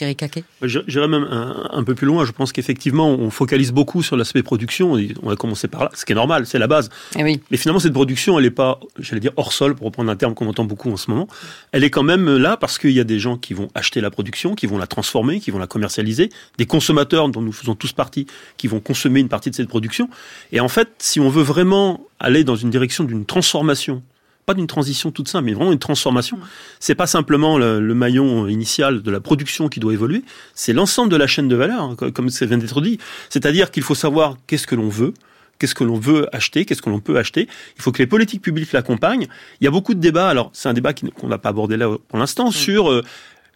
[0.00, 0.44] Thierry Caquet?
[0.62, 2.24] J'irais même un, peu plus loin.
[2.24, 4.94] Je pense qu'effectivement, on focalise beaucoup sur l'aspect production.
[5.22, 6.88] On va commencer par là, ce qui est normal, c'est la base.
[7.18, 7.38] Eh oui.
[7.50, 10.34] Mais finalement, cette production, elle n'est pas, j'allais dire, hors sol, pour reprendre un terme
[10.34, 11.28] qu'on entend beaucoup en ce moment.
[11.72, 14.10] Elle est quand même là parce qu'il y a des gens qui vont acheter la
[14.10, 17.92] production, qui vont la transformer, qui vont la commercialiser, des consommateurs dont nous faisons tous
[17.92, 20.08] partie, qui vont consommer une partie de cette production.
[20.50, 24.02] Et en fait, si on veut vraiment aller dans une direction d'une transformation
[24.50, 26.38] pas d'une transition toute simple, mais vraiment une transformation.
[26.38, 26.42] Mm.
[26.80, 31.16] C'est pas simplement le, maillon initial de la production qui doit évoluer, c'est l'ensemble de
[31.16, 32.98] la chaîne de valeur, hein, comme ça vient d'être dit.
[33.28, 35.14] C'est-à-dire qu'il faut savoir qu'est-ce que l'on veut,
[35.58, 37.46] qu'est-ce que l'on veut acheter, qu'est-ce que l'on peut acheter.
[37.76, 39.28] Il faut que les politiques publiques l'accompagnent.
[39.60, 40.28] Il y a beaucoup de débats.
[40.28, 42.52] Alors, c'est un débat qu'on n'a pas abordé là pour l'instant mm.
[42.52, 43.04] sur euh,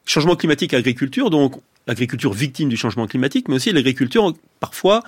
[0.07, 1.31] changement climatique et agriculture.
[1.31, 1.57] Donc,
[1.89, 5.03] l'agriculture victime du changement climatique, mais aussi l'agriculture parfois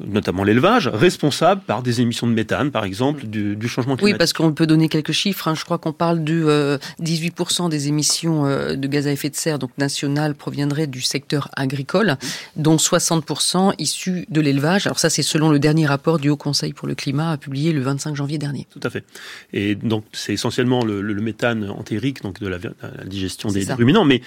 [0.00, 4.14] notamment l'élevage, responsable par des émissions de méthane, par exemple, du, changement climatique.
[4.14, 5.48] Oui, parce qu'on peut donner quelques chiffres.
[5.48, 5.54] Hein.
[5.54, 9.36] Je crois qu'on parle de 18% euh, des émissions euh, de gaz à effet de
[9.36, 12.16] serre, donc nationales, proviendraient du secteur agricole,
[12.56, 14.86] dont 60% issus de l'élevage.
[14.86, 17.82] Alors ça, c'est selon le dernier rapport du Haut Conseil pour le climat, publié le
[17.82, 18.66] 25 janvier dernier.
[18.70, 19.04] Tout à fait.
[19.52, 22.58] Et donc, c'est essentiellement le, méthane entérique, donc de la,
[23.04, 24.04] digestion des, ruminants.
[24.04, 24.22] Mais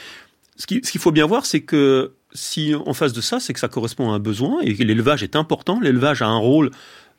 [0.56, 3.68] ce qu'il faut bien voir, c'est que si en face de ça, c'est que ça
[3.68, 5.80] correspond à un besoin et l'élevage est important.
[5.80, 6.70] L'élevage a un rôle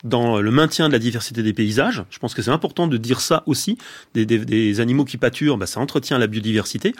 [0.03, 2.03] dans le maintien de la diversité des paysages.
[2.09, 3.77] Je pense que c'est important de dire ça aussi.
[4.13, 6.93] Des, animaux qui pâturent, bah, ça entretient la biodiversité.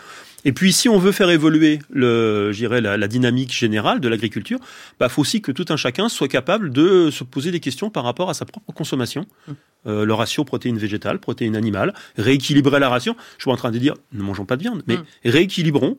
[0.46, 4.96] Et puis, si on veut faire évoluer le, la, la dynamique générale de l'agriculture, il
[5.00, 8.04] bah, faut aussi que tout un chacun soit capable de se poser des questions par
[8.04, 9.26] rapport à sa propre consommation.
[9.48, 9.52] Mmh.
[9.86, 13.16] Euh, le ratio protéines végétales, protéines animales, rééquilibrer la ration.
[13.38, 15.06] Je suis en train de dire, ne mangeons pas de viande, mais mmh.
[15.26, 15.98] rééquilibrons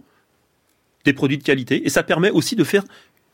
[1.09, 1.87] des produits de qualité.
[1.87, 2.85] Et ça permet aussi de faire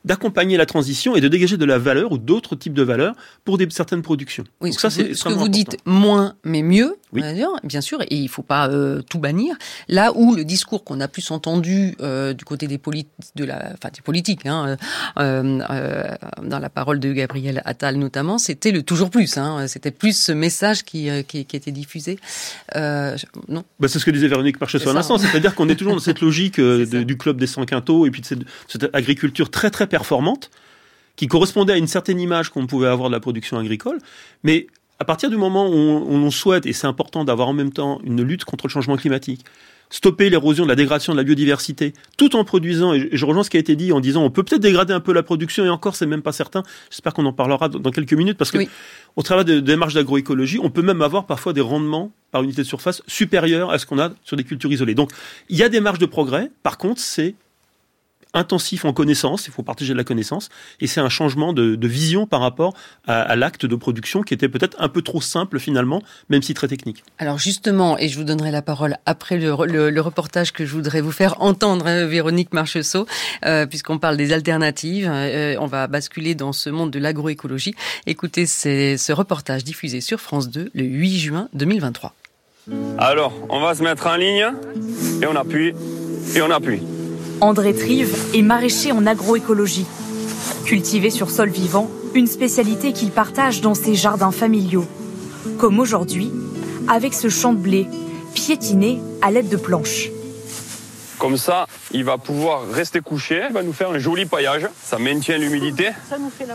[0.05, 3.14] d'accompagner la transition et de dégager de la valeur ou d'autres types de valeurs
[3.45, 4.45] pour des, certaines productions.
[4.61, 8.43] Oui, ça, c'est ce que vous dites moins mais mieux, bien sûr, et il faut
[8.43, 9.57] pas euh, tout bannir.
[9.88, 13.90] Là où le discours qu'on a plus entendu euh, du côté des, de la, enfin,
[13.95, 14.77] des politiques, hein,
[15.19, 16.09] euh,
[16.43, 19.38] dans la parole de Gabriel Attal notamment, c'était le toujours plus.
[19.38, 22.19] Hein, c'était plus ce message qui, qui, était diffusé.
[22.75, 26.01] non bah, C'est ce que disait Véronique Marchessault à l'instant, c'est-à-dire qu'on est toujours dans
[26.01, 29.87] cette logique du club des 100 quintaux et puis de cette, cette agriculture très très
[29.98, 30.50] performante,
[31.14, 33.98] qui correspondait à une certaine image qu'on pouvait avoir de la production agricole,
[34.42, 34.66] mais
[34.98, 38.22] à partir du moment où on, souhaite, et c'est important d'avoir en même temps une
[38.22, 39.44] lutte contre le changement climatique,
[39.90, 43.57] stopper l'érosion, la dégradation de la biodiversité, tout en produisant, et je rejoins ce qui
[43.57, 45.94] a été dit en disant on peut peut-être dégrader un peu la production, et encore
[45.94, 48.59] c'est même pas certain, j'espère qu'on en parlera dans quelques minutes, parce que
[49.14, 52.66] au travers des démarches d'agroécologie, on peut même avoir parfois des rendements par unité de
[52.66, 54.96] surface supérieurs à ce qu'on a sur des cultures isolées.
[54.96, 55.12] Donc
[55.48, 57.37] il y a des marges de progrès, par contre c'est
[58.35, 60.49] intensif en connaissance, il faut partager de la connaissance,
[60.81, 62.75] et c'est un changement de, vision par rapport
[63.07, 66.66] à, l'acte de production qui était peut-être un peu trop simple finalement, même si très
[66.66, 67.05] technique.
[67.18, 71.12] Alors justement, et je vous donnerai la parole après le, reportage que je voudrais vous
[71.12, 73.07] faire entendre, hein, Véronique Marcheseau,
[73.44, 77.75] euh, puisqu'on parle des alternatives, euh, on va basculer dans ce monde de l'agroécologie.
[78.07, 82.14] Écoutez, c'est ce reportage diffusé sur France 2 le 8 juin 2023.
[82.99, 84.51] Alors, on va se mettre en ligne
[85.23, 85.75] et on appuie
[86.35, 86.81] et on appuie.
[87.40, 89.87] André Trive est maraîcher en agroécologie.
[90.64, 94.87] Cultivé sur sol vivant, une spécialité qu'il partage dans ses jardins familiaux.
[95.59, 96.33] Comme aujourd'hui,
[96.88, 97.87] avec ce champ de blé,
[98.35, 100.11] piétiné à l'aide de planches.
[101.18, 104.68] Comme ça, il va pouvoir rester couché, il va nous faire un joli paillage.
[104.83, 105.90] Ça maintient l'humidité.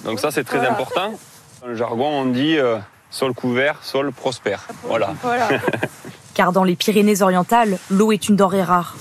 [0.04, 1.14] Donc ça, c'est très important.
[1.62, 2.78] Dans le jargon, on dit euh,
[3.10, 4.68] sol couvert, sol prospère.
[4.84, 5.14] Voilà.
[5.22, 5.50] voilà.
[6.34, 8.96] Car dans les Pyrénées-Orientales, l'eau est une denrée rare.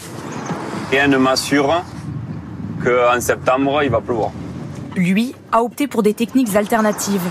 [0.90, 1.84] Rien ne m'assure
[2.82, 4.30] qu'en septembre, il va pleuvoir.
[4.96, 7.28] Lui a opté pour des techniques alternatives.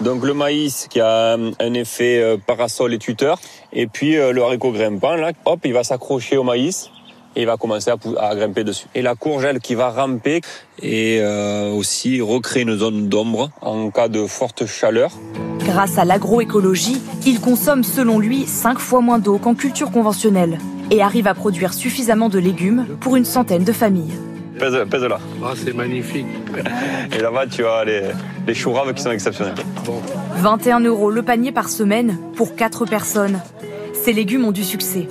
[0.00, 3.38] Donc le maïs qui a un effet euh, parasol et tuteur,
[3.72, 6.90] et puis euh, le haricot grimpant, là, hop, il va s'accrocher au maïs
[7.36, 8.86] et il va commencer à, grimper dessus.
[8.96, 10.40] Et la courgelle qui va ramper
[10.82, 15.12] et euh, aussi recréer une zone d'ombre en cas de forte chaleur.
[15.60, 20.58] Grâce à l'agroécologie, il consomme selon lui 5 fois moins d'eau qu'en culture conventionnelle
[20.90, 24.14] et arrive à produire suffisamment de légumes pour une centaine de familles.
[24.58, 24.72] Pèse,
[25.02, 25.18] là.
[25.44, 26.26] Ah, c'est magnifique.
[27.12, 28.02] Et là-bas, tu as les,
[28.46, 29.54] les choux raves qui sont exceptionnels.
[30.36, 33.40] 21 euros le panier par semaine pour 4 personnes.
[33.92, 35.08] Ces légumes ont du succès.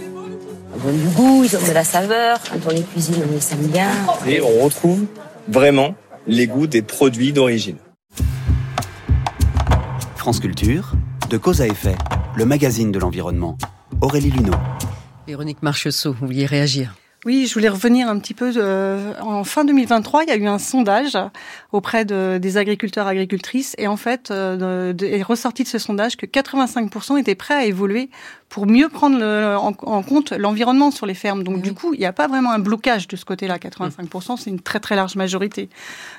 [0.78, 2.40] Ils ont du goût, ils ont de la saveur.
[2.50, 3.90] Quand on les cuisine, on les aime bien.
[4.28, 5.06] Et on retrouve
[5.48, 5.94] vraiment
[6.28, 7.78] les goûts des produits d'origine.
[10.16, 10.94] France Culture,
[11.30, 11.96] de cause à effet,
[12.36, 13.58] le magazine de l'environnement.
[14.02, 14.56] Aurélie Luneau.
[15.28, 18.54] Véronique Marcheseau, vous vouliez réagir oui, je voulais revenir un petit peu.
[18.56, 21.18] Euh, en fin 2023, il y a eu un sondage
[21.72, 26.28] auprès de, des agriculteurs agricultrices et en fait, euh, est ressorti de ce sondage que
[26.28, 28.12] 85% étaient prêts à évoluer
[28.50, 31.44] pour mieux prendre en, compte l'environnement sur les fermes.
[31.44, 33.58] Donc, du coup, il n'y a pas vraiment un blocage de ce côté-là.
[33.58, 35.70] 85%, c'est une très, très large majorité.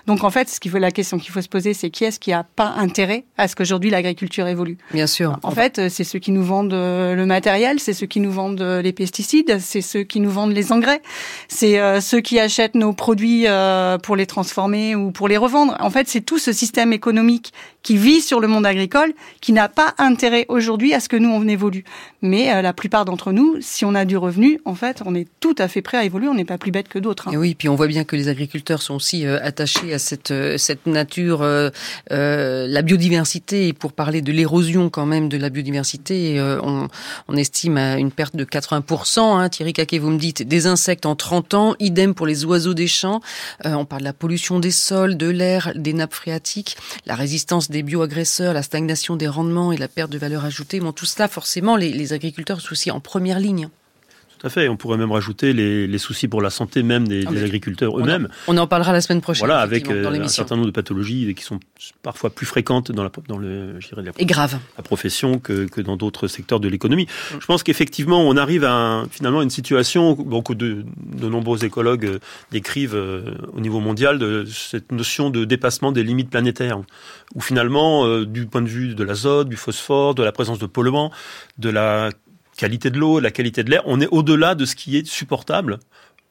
[0.07, 2.21] Donc, en fait, ce qu'il faut, la question qu'il faut se poser, c'est qui est-ce
[2.21, 4.77] qui n'a pas intérêt à ce qu'aujourd'hui l'agriculture évolue?
[4.93, 5.39] Bien sûr.
[5.43, 8.61] En fait, c'est ceux qui nous vendent euh, le matériel, c'est ceux qui nous vendent
[8.61, 11.03] euh, les pesticides, c'est ceux qui nous vendent les engrais,
[11.49, 13.47] c'est euh, ceux qui achètent nos produits
[14.03, 15.77] pour les transformer ou pour les revendre.
[15.81, 19.69] En fait, c'est tout ce système économique qui vit sur le monde agricole qui n'a
[19.69, 21.85] pas intérêt aujourd'hui à ce que nous, on évolue.
[22.23, 25.29] Mais euh, la plupart d'entre nous, si on a du revenu, en fait, on est
[25.41, 26.29] tout à fait prêt à évoluer.
[26.29, 27.29] On n'est pas plus bête que d'autres.
[27.29, 27.33] Hein.
[27.33, 30.31] Et oui, puis on voit bien que les agriculteurs sont aussi euh, attachés à cette
[30.31, 31.45] euh, cette nature,
[32.11, 33.69] la biodiversité.
[33.69, 36.89] Et pour parler de l'érosion quand même de la biodiversité, on,
[37.29, 39.21] on, estime à une perte de 80%.
[39.21, 41.75] Hein, Thierry Caquet, vous me dites des insectes en 30 ans.
[41.79, 43.21] Idem pour les oiseaux des champs.
[43.65, 46.77] on parle de la pollution des sols, de l'air, des nappes phréatiques,
[47.07, 50.81] la résistance des bioagresseurs, la stagnation des rendements et la perte de valeur ajoutée.
[50.81, 53.69] Bon, tout cela, forcément, les agriculteurs sont aussi en première ligne.
[54.47, 54.69] Tout à fait.
[54.69, 58.29] On pourrait même rajouter les, soucis pour la santé même des, ah, agriculteurs eux-mêmes.
[58.47, 59.45] On en parlera la semaine prochaine.
[59.45, 61.59] Voilà, avec euh, un certain nombre de pathologies qui sont
[62.03, 64.59] parfois plus fréquentes dans la, dans le, je dirais, la, Et grave.
[64.77, 67.07] la profession que, que dans d'autres secteurs de l'économie.
[67.07, 67.37] Mm.
[67.41, 72.05] Je pense qu'effectivement, on arrive à finalement une situation bon, que de, de nombreux écologues
[72.05, 72.19] euh,
[72.53, 76.79] décrivent euh, au niveau mondial de cette notion de dépassement des limites planétaires,
[77.35, 81.11] où finalement, du point de vue de l'azote, du phosphore, de la présence de polluants,
[81.59, 82.11] de la
[82.57, 85.79] qualité de l'eau, la qualité de l'air, on est au-delà de ce qui est supportable.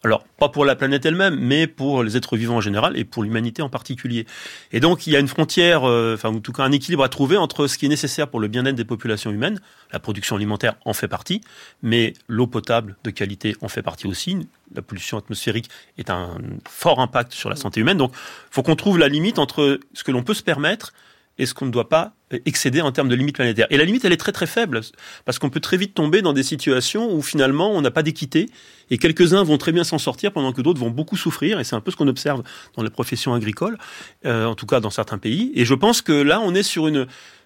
[0.06, 3.24] Alors, pas pour la planète elle-même, mais pour les êtres vivants en général et pour
[3.24, 4.28] l'humanité en particulier.
[4.72, 7.10] Et donc, il y a une frontière, euh, enfin, en tout cas, un équilibre à
[7.10, 9.60] trouver entre ce qui est nécessaire pour le bien-être des populations humaines,
[9.92, 11.42] la production alimentaire en fait partie,
[11.82, 14.48] mais l'eau potable de qualité en fait partie aussi.
[14.76, 16.38] La pollution atmosphérique est un
[16.70, 17.98] fort impact sur la santé humaine.
[17.98, 20.94] Donc, il faut qu'on trouve la limite entre ce que l'on peut se permettre
[21.38, 22.14] et ce qu'on ne doit pas
[22.46, 23.68] excéder en termes de limite planétaire.
[23.70, 24.82] Et la limite, elle est très très faible,
[25.26, 28.50] parce qu'on peut très vite tomber dans des situations où finalement on n'a pas d'équité,
[28.90, 31.76] et quelques-uns vont très bien s'en sortir pendant que d'autres vont beaucoup souffrir, et c'est
[31.76, 32.44] un peu ce qu'on observe
[32.76, 33.78] dans les professions agricoles,
[34.26, 35.52] euh, en tout cas dans certains pays.
[35.56, 37.06] Et je pense que là, on est sur une,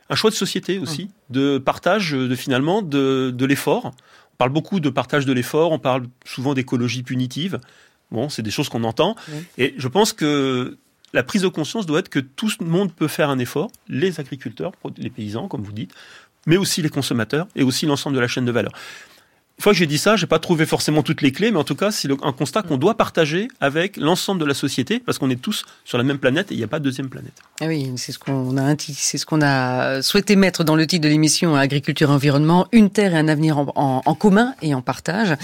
[0.10, 1.34] un choix de société aussi, mmh.
[1.34, 3.92] de partage de finalement de, de l'effort.
[4.34, 7.60] On parle beaucoup de partage de l'effort, on parle souvent d'écologie punitive.
[8.12, 9.16] Bon, c'est des choses qu'on entend.
[9.58, 10.78] Et je pense que
[11.14, 14.20] la prise de conscience doit être que tout le monde peut faire un effort, les
[14.20, 15.94] agriculteurs, les paysans, comme vous dites,
[16.46, 18.72] mais aussi les consommateurs et aussi l'ensemble de la chaîne de valeur.
[19.60, 21.66] Une fois que j'ai dit ça, j'ai pas trouvé forcément toutes les clés, mais en
[21.66, 25.30] tout cas, c'est un constat qu'on doit partager avec l'ensemble de la société, parce qu'on
[25.30, 27.34] est tous sur la même planète et il n'y a pas de deuxième planète.
[27.60, 31.04] Ah oui, c'est ce qu'on a, c'est ce qu'on a souhaité mettre dans le titre
[31.04, 35.36] de l'émission Agriculture et environnement, une terre et un avenir en, commun et en partage.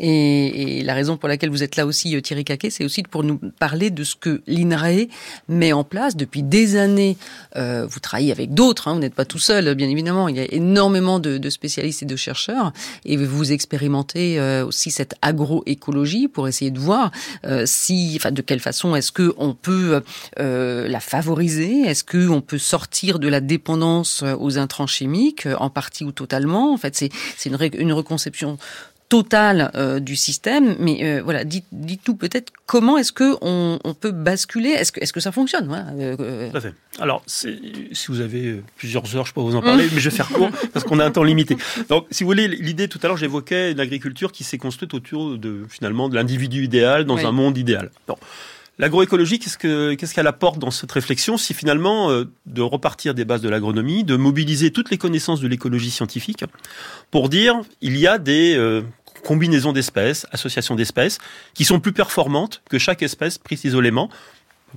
[0.00, 3.22] Et, la raison pour laquelle vous êtes là aussi, euh, Thierry Caquet, c'est aussi pour
[3.22, 5.06] nous parler de ce que l'INRAE
[5.48, 7.16] met en place depuis des années.
[7.54, 10.26] Euh, vous travaillez avec d'autres, hein, vous n'êtes pas tout seul, bien évidemment.
[10.26, 12.72] Il y a énormément de, de spécialistes et de chercheurs,
[13.04, 17.10] et vous expérimenter euh, aussi cette agroécologie pour essayer de voir
[17.44, 20.02] euh, si, enfin, de quelle façon est-ce que on peut
[20.38, 21.82] euh, la favoriser?
[21.82, 26.72] Est-ce que on peut sortir de la dépendance aux intrants chimiques en partie ou totalement?
[26.72, 27.10] En fait, c'est
[27.48, 28.56] une, une reconception
[29.10, 30.76] totale euh, du système.
[30.78, 34.92] Mais euh, voilà, dites, dites tout peut-être comment est-ce que on, on, peut basculer Est-ce
[34.92, 35.68] que est-ce que ça fonctionne
[35.98, 36.72] euh, Tout à fait.
[37.00, 40.28] Alors, si vous avez plusieurs heures, je peux vous en parler, mais je vais faire
[40.28, 41.56] court parce qu'on a un temps limité.
[41.88, 45.66] Donc, si vous voulez, l'idée tout à l'heure, j'évoquais l'agriculture qui s'est construite autour de
[45.68, 47.90] finalement de l'individu idéal dans un monde idéal.
[48.78, 51.36] L'agroécologie, qu'est-ce que qu'est-ce qu'elle apporte dans cette réflexion?
[51.36, 52.10] C'est finalement
[52.46, 56.44] de repartir des bases de l'agronomie, de mobiliser toutes les connaissances de l'écologie scientifique
[57.10, 58.56] pour dire il y a des
[59.22, 61.18] combinaisons d'espèces, associations d'espèces,
[61.54, 64.08] qui sont plus performantes que chaque espèce prise isolément.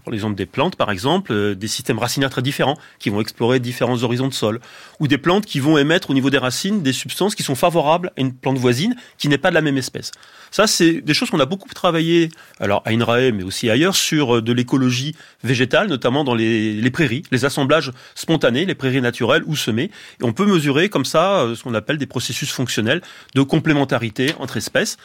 [0.01, 3.60] Pour l'exemple des plantes, par exemple, euh, des systèmes racinaires très différents qui vont explorer
[3.60, 4.60] différents horizons de sol,
[4.99, 8.12] ou des plantes qui vont émettre au niveau des racines des substances qui sont favorables
[8.17, 10.12] à une plante voisine qui n'est pas de la même espèce.
[10.51, 12.29] Ça, c'est des choses qu'on a beaucoup travaillé,
[12.60, 16.91] alors à INRAE, mais aussi ailleurs, sur euh, de l'écologie végétale, notamment dans les, les,
[16.91, 19.91] prairies, les assemblages spontanés, les prairies naturelles ou semées.
[20.19, 23.01] Et on peut mesurer comme ça euh, ce qu'on appelle des processus fonctionnels
[23.36, 24.97] de complémentarité entre espèces.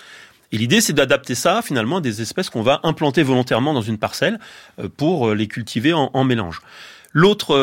[0.53, 3.99] Et l'idée, c'est d'adapter ça finalement à des espèces qu'on va implanter volontairement dans une
[3.99, 4.39] parcelle
[4.79, 6.63] euh, pour les cultiver en, en mélange.
[7.13, 7.55] L'autre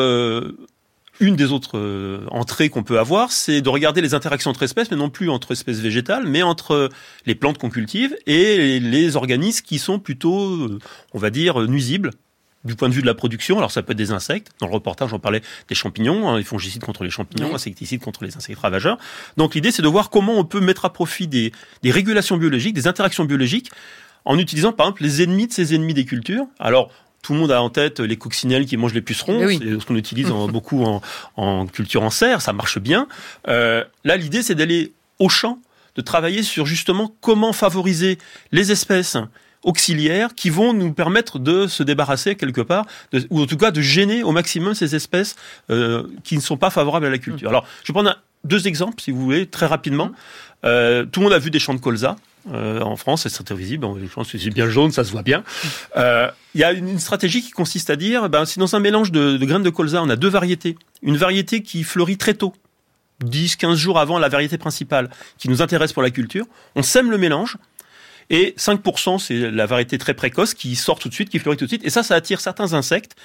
[1.20, 4.90] une des autres euh, entrées qu'on peut avoir, c'est de regarder les interactions entre espèces,
[4.90, 6.90] mais non plus entre espèces végétales, mais entre
[7.24, 10.78] les plantes qu'on cultive et les organismes qui sont plutôt, euh,
[11.14, 12.10] on va dire, nuisibles
[12.66, 13.58] du point de vue de la production.
[13.58, 14.50] Alors ça peut être des insectes.
[14.60, 18.24] Dans le reportage, on parlait des champignons, hein, les fongicides contre les champignons, insecticides contre
[18.24, 18.98] les insectes ravageurs.
[19.36, 21.52] Donc l'idée, c'est de voir comment on peut mettre à profit des,
[21.82, 23.70] des régulations biologiques, des interactions biologiques,
[24.24, 26.46] en utilisant par exemple les ennemis de ces ennemis des cultures.
[26.58, 26.90] Alors
[27.22, 29.48] tout le monde a en tête les coccinelles qui mangent les pucerons.
[29.48, 30.84] C'est ce qu'on utilise beaucoup
[31.36, 32.40] en, culture en serre.
[32.40, 33.08] Ça marche bien.
[33.48, 35.58] Euh, là, l'idée, c'est d'aller au champ,
[35.96, 38.18] de travailler sur justement comment favoriser
[38.52, 39.16] les espèces
[39.66, 42.86] auxiliaires qui vont nous permettre de se débarrasser quelque part,
[43.30, 45.36] ou en tout cas de gêner au maximum ces espèces
[45.70, 47.48] euh, qui ne sont pas favorables à la culture.
[47.48, 47.54] Mmh.
[47.54, 50.06] Alors, je vais prendre deux exemples, si vous voulez, très rapidement.
[50.06, 50.14] Mmh.
[50.64, 52.16] Euh, tout le monde a vu des champs de colza.
[52.52, 53.86] Euh, en France, c'est très visible.
[54.00, 55.42] Je pense que c'est bien jaune, ça se voit bien.
[55.96, 59.12] Euh, il y a une, stratégie qui consiste à dire, ben, si dans un mélange
[59.12, 62.54] de, graines de colza, on a deux variétés, une variété qui fleurit très tôt,
[63.24, 67.10] 10, 15 jours avant la variété principale, qui nous intéresse pour la culture, on sème
[67.10, 67.56] le mélange,
[68.30, 71.64] et 5%, c'est la variété très précoce qui sort tout de suite, qui fleurit tout
[71.64, 73.16] de suite, et ça, ça attire certains insectes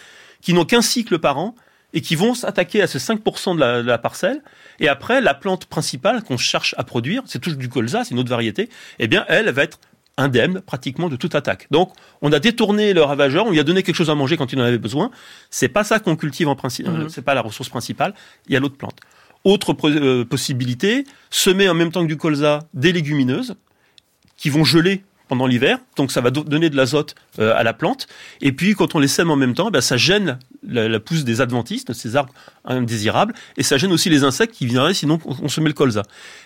[0.42, 1.56] qui n'ont qu'un cycle par an,
[1.94, 4.42] et qui vont s'attaquer à ce 5% de la, de la, parcelle.
[4.80, 8.20] Et après, la plante principale qu'on cherche à produire, c'est toujours du colza, c'est une
[8.20, 9.80] autre variété, eh bien, elle, va être
[10.18, 11.68] indemne pratiquement de toute attaque.
[11.72, 14.52] Donc, on a détourné le ravageur, on lui a donné quelque chose à manger quand
[14.54, 15.10] il en avait besoin.
[15.50, 18.14] C'est pas ça qu'on cultive en principe, mm c'est pas la ressource principale.
[18.48, 19.00] Il y a l'autre plante.
[19.44, 23.56] Autre euh, possibilité, semer en même temps que du colza des légumineuses
[24.42, 28.08] qui vont geler pendant l'hiver, donc ça va donner de l'azote euh, à la plante.
[28.42, 31.40] Et puis quand on les sème en même temps, ben, ça gêne la, pousse des
[31.40, 32.34] adventices, de ces arbres
[32.66, 36.04] indésirables, et ça gêne aussi les insectes qui viendraient sinon consommer le colza.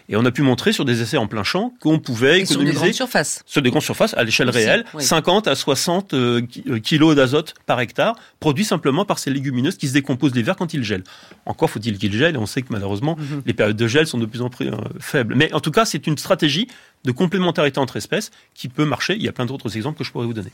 [0.07, 2.63] Et on a pu montrer sur des essais en plein champ qu'on pouvait économiser sur
[2.63, 6.79] des grandes surfaces, sur des grandes surfaces à l'échelle réelle, 50 à 60 euh, euh,
[6.79, 10.83] kilos d'azote par hectare, produit simplement par ces légumineuses qui se décomposent l'hiver quand ils
[10.83, 11.03] gèlent.
[11.45, 13.41] Encore faut-il qu'ils gèlent, et on sait que malheureusement mhm.
[13.45, 15.35] les périodes de gel sont de plus en plus faibles.
[15.35, 16.67] Mais en tout cas, c'est une stratégie
[17.03, 19.15] de complémentarité entre espèces qui peut marcher.
[19.15, 20.51] Il y a plein d'autres exemples que je pourrais vous donner.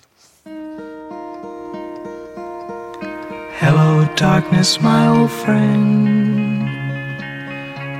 [3.61, 6.20] Hello, darkness, my old friend.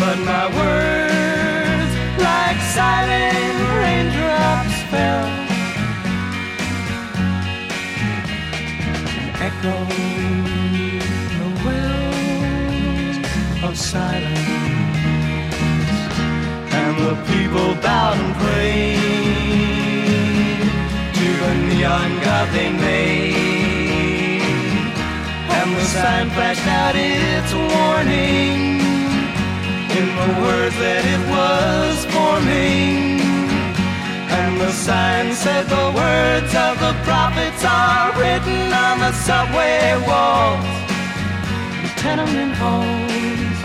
[0.00, 5.28] But my words, like silent raindrops, fell.
[9.46, 9.76] Echo
[11.36, 13.18] the wells
[13.62, 14.60] of silence
[16.80, 18.98] and the people bowed and prayed
[21.18, 24.40] to the neon god they made.
[25.58, 28.79] And the sign flashed out its warning
[30.00, 33.20] in the words that it was forming.
[34.38, 40.64] And the sign said the words of the prophets are written on the subway walls,
[41.82, 43.58] the tenement halls,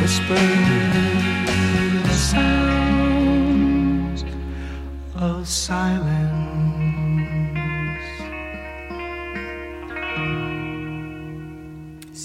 [0.00, 0.98] whispered.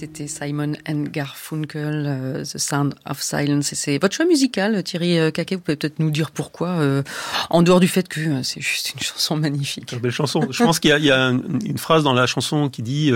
[0.04, 3.74] C'était Simon and Garfunkel, euh, The Sound of Silence.
[3.74, 5.56] c'est votre choix musical, Thierry euh, Caquet.
[5.56, 7.04] Vous pouvez peut-être nous dire pourquoi, euh,
[7.50, 9.94] en dehors du fait que c'est juste une chanson magnifique.
[9.94, 10.46] Une belle chanson.
[10.50, 13.14] Je pense qu'il y, a, une, phrase dans la chanson qui dit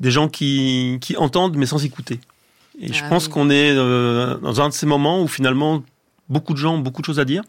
[0.00, 2.18] des gens qui, entendent mais sans écouter.
[2.80, 5.84] Et je ah pense qu'on est dans un de ces moments où finalement
[6.28, 7.44] beaucoup de gens ont beaucoup de choses à dire.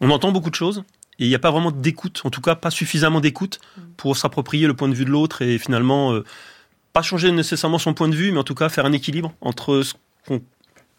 [0.00, 0.82] On entend beaucoup de choses,
[1.20, 3.60] et il n'y a pas vraiment d'écoute, en tout cas pas suffisamment d'écoute
[3.96, 6.24] pour s'approprier le point de vue de l'autre et finalement euh,
[6.94, 9.82] pas changer nécessairement son point de vue, mais en tout cas faire un équilibre entre
[9.82, 9.94] ce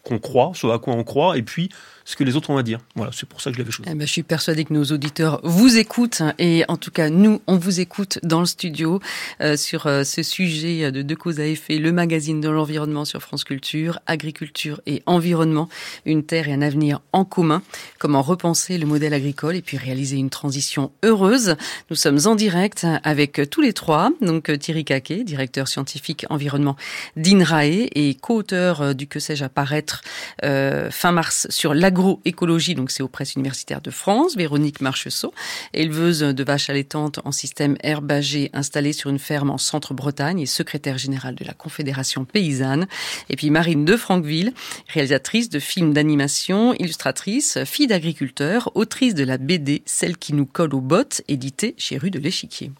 [0.04, 1.70] qu'on croit, ce à quoi on croit, et puis
[2.06, 2.78] ce que les autres ont à dire.
[2.94, 3.90] Voilà, c'est pour ça que je l'avais choisi.
[3.92, 7.42] Eh ben, je suis persuadée que nos auditeurs vous écoutent et en tout cas nous,
[7.48, 9.00] on vous écoute dans le studio
[9.40, 13.20] euh, sur euh, ce sujet de deux causes à effet, le magazine de l'environnement sur
[13.22, 15.68] France Culture, agriculture et environnement,
[16.04, 17.60] une terre et un avenir en commun.
[17.98, 21.56] Comment repenser le modèle agricole et puis réaliser une transition heureuse.
[21.90, 26.76] Nous sommes en direct avec tous les trois, donc Thierry Caquet, directeur scientifique environnement
[27.16, 30.02] d'INRAE et co-auteur du Que sais-je apparaître
[30.44, 35.32] euh, fin mars sur l'agriculture agroécologie, donc c'est aux presses universitaires de France, Véronique Marchessault,
[35.72, 40.98] éleveuse de vaches allaitantes en système herbagé installée sur une ferme en centre-Bretagne et secrétaire
[40.98, 42.86] générale de la Confédération paysanne.
[43.30, 44.52] Et puis Marine de Franqueville,
[44.88, 50.74] réalisatrice de films d'animation, illustratrice, fille d'agriculteur, autrice de la BD Celle qui nous colle
[50.74, 52.72] aux bottes, éditée chez Rue de l'Échiquier.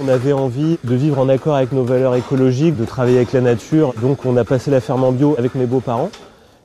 [0.00, 3.40] On avait envie de vivre en accord avec nos valeurs écologiques, de travailler avec la
[3.40, 3.94] nature.
[4.00, 6.10] Donc on a passé la ferme en bio avec mes beaux-parents.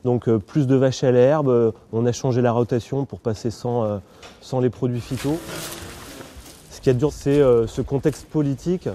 [0.06, 3.52] Donc euh, plus de vaches à l'herbe, euh, on a changé la rotation pour passer
[3.52, 3.97] sans, euh,
[4.41, 5.38] sans les produits phyto.
[6.72, 8.88] Ce qui est dur, c'est ce contexte politique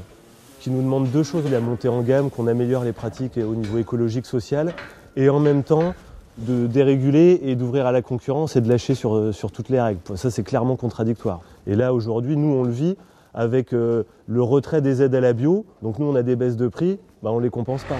[0.60, 3.76] qui nous demande deux choses, la montée en gamme, qu'on améliore les pratiques au niveau
[3.76, 4.72] écologique, social,
[5.16, 5.92] et en même temps
[6.38, 10.00] de déréguler et d'ouvrir à la concurrence et de lâcher sur, toutes les règles.
[10.14, 11.40] Ça, c'est clairement contradictoire.
[11.66, 12.96] Et là, aujourd'hui, nous, on le vit
[13.34, 14.06] avec le
[14.42, 15.66] retrait des aides à la bio.
[15.82, 17.98] Donc nous, on a des baisses de prix, bah, on ne les compense pas.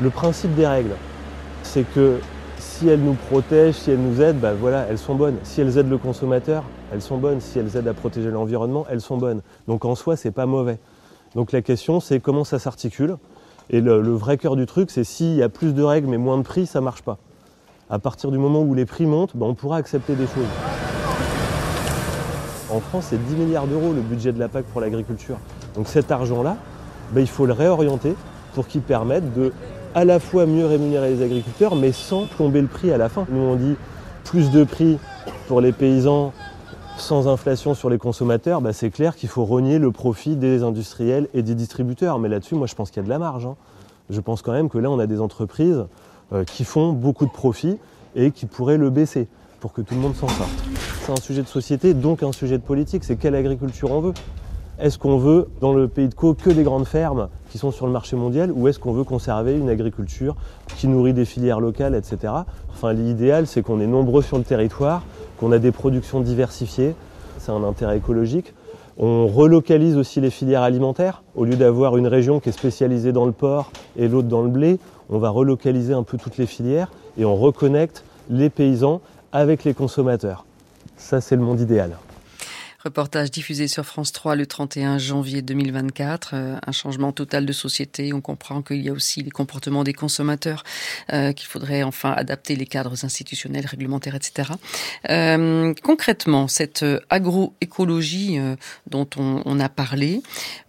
[0.00, 0.94] Le principe des règles,
[1.64, 2.20] c'est que
[2.58, 5.36] si elles nous protègent, si elles nous aident, bah, voilà, elles sont bonnes.
[5.42, 7.40] Si elles aident le consommateur, elles sont bonnes.
[7.40, 9.42] Si elles aident à protéger l'environnement, elles sont bonnes.
[9.66, 10.78] Donc en soi, c'est pas mauvais.
[11.34, 13.16] Donc la question, c'est comment ça s'articule.
[13.70, 16.38] Et le, vrai cœur du truc, c'est s'il y a plus de règles mais moins
[16.38, 17.18] de prix, ça marche pas.
[17.90, 20.46] À partir du moment où les prix montent, bah, on pourra accepter des choses.
[22.70, 25.38] En France, c'est 10 milliards d'euros le budget de la PAC pour l'agriculture.
[25.74, 26.56] Donc cet argent-là,
[27.12, 28.14] ben, il faut le réorienter
[28.54, 29.52] pour qu'il permette de
[29.94, 33.26] à la fois mieux rémunérer les agriculteurs, mais sans plomber le prix à la fin.
[33.30, 33.76] Nous, on dit
[34.24, 34.98] plus de prix
[35.46, 36.32] pour les paysans
[37.00, 41.28] sans inflation sur les consommateurs, ben, c'est clair qu'il faut rogner le profit des industriels
[41.32, 42.18] et des distributeurs.
[42.18, 43.46] Mais là-dessus, moi, je pense qu'il y a de la marge.
[43.46, 43.56] Hein.
[44.10, 45.86] Je pense quand même que là, on a des entreprises
[46.32, 47.78] euh, qui font beaucoup de profit
[48.16, 49.28] et qui pourraient le baisser
[49.60, 50.50] pour que tout le monde s'en sorte.
[51.02, 53.04] C'est un sujet de société, donc un sujet de politique.
[53.04, 54.14] C'est quelle agriculture on veut
[54.80, 57.86] Est-ce qu'on veut, dans le pays de Co, que des grandes fermes qui sont sur
[57.86, 60.36] le marché mondial ou est-ce qu'on veut conserver une agriculture
[60.76, 62.32] qui nourrit des filières locales, etc.
[62.70, 65.02] Enfin, l'idéal, c'est qu'on est nombreux sur le territoire,
[65.40, 66.94] qu'on a des productions diversifiées.
[67.38, 68.54] C'est un intérêt écologique.
[68.98, 71.24] On relocalise aussi les filières alimentaires.
[71.34, 74.48] Au lieu d'avoir une région qui est spécialisée dans le porc et l'autre dans le
[74.48, 74.78] blé,
[75.10, 79.00] on va relocaliser un peu toutes les filières et on reconnecte les paysans
[79.32, 80.44] avec les consommateurs.
[80.96, 81.96] Ça, c'est le monde idéal.
[82.84, 86.30] Reportage diffusé sur France 3 le 31 janvier 2024.
[86.32, 88.12] Euh, un changement total de société.
[88.12, 90.62] On comprend qu'il y a aussi les comportements des consommateurs,
[91.12, 94.50] euh, qu'il faudrait enfin adapter les cadres institutionnels, réglementaires, etc.
[95.10, 98.38] Euh, concrètement, cette agroécologie
[98.86, 100.22] dont on, on, a parlé,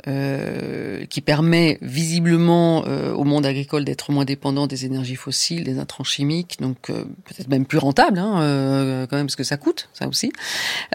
[0.06, 6.58] qui permet visiblement au monde agricole d'être moins dépendant des énergies fossiles, des intrants chimiques,
[6.60, 10.32] donc peut-être même plus rentable, hein, quand même, parce que ça coûte, ça aussi,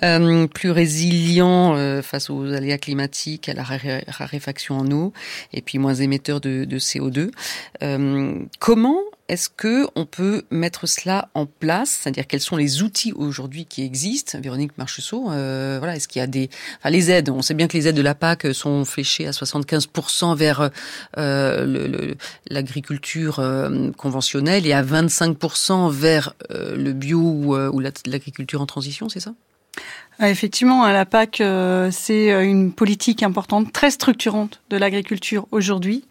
[0.00, 5.12] plus résilient euh, face aux aléas climatiques, à la raréfaction en eau,
[5.52, 7.30] et puis moins émetteur de, CO2.
[7.82, 8.98] Euh, comment
[9.28, 12.00] est-ce que on peut mettre cela en place?
[12.02, 14.38] C'est-à-dire quels sont les outils aujourd'hui qui existent?
[14.40, 17.30] Véronique Marchessault, euh, voilà, est-ce qu'il y a des, enfin, les aides?
[17.30, 20.70] On sait bien que les aides de la PAC sont fléchées à 75% vers
[22.50, 23.42] l'agriculture
[23.96, 29.34] conventionnelle et à 25% vers le bio ou l'agriculture en transition, c'est ça?
[30.20, 36.04] Effectivement, la PAC, euh, c'est euh, une politique importante, très structurante de l'agriculture aujourd'hui.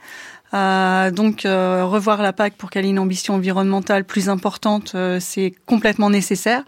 [0.54, 6.12] Euh, donc, revoir la PAC pour qu'elle ait une ambition environnementale plus importante, c'est complètement
[6.12, 6.64] nécessaire.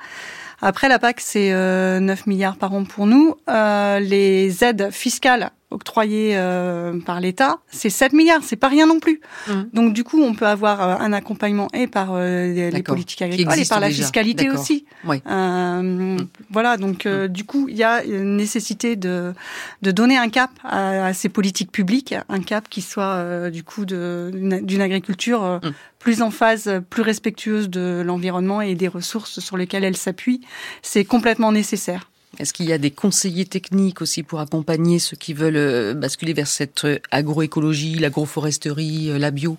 [0.61, 3.35] Après, la PAC, c'est 9 milliards par an pour nous.
[3.47, 9.19] les aides fiscales octroyés euh, par l'État, c'est 7 milliards, c'est pas rien non plus.
[9.47, 9.53] Mmh.
[9.73, 13.59] Donc du coup, on peut avoir euh, un accompagnement et par euh, les politiques agricoles
[13.59, 14.85] et par la fiscalité aussi.
[15.03, 16.17] Mmh.
[16.49, 17.27] Voilà, donc mmh.
[17.27, 19.33] du coup, il y a une nécessité de,
[19.81, 24.81] de donner un cap à, ces politiques publiques, un cap qui soit du coup d'une
[24.81, 25.59] agriculture
[25.99, 30.41] plus en phase, plus respectueuse de l'environnement et des ressources sur lesquelles elle s'appuie.
[30.81, 32.09] C'est complètement nécessaire.
[32.39, 36.33] Est-ce qu'il y a des conseillers techniques aussi pour accompagner ceux qui veulent euh, basculer
[36.33, 39.57] vers cette euh, agroécologie, l'agroforesterie, euh, la bio?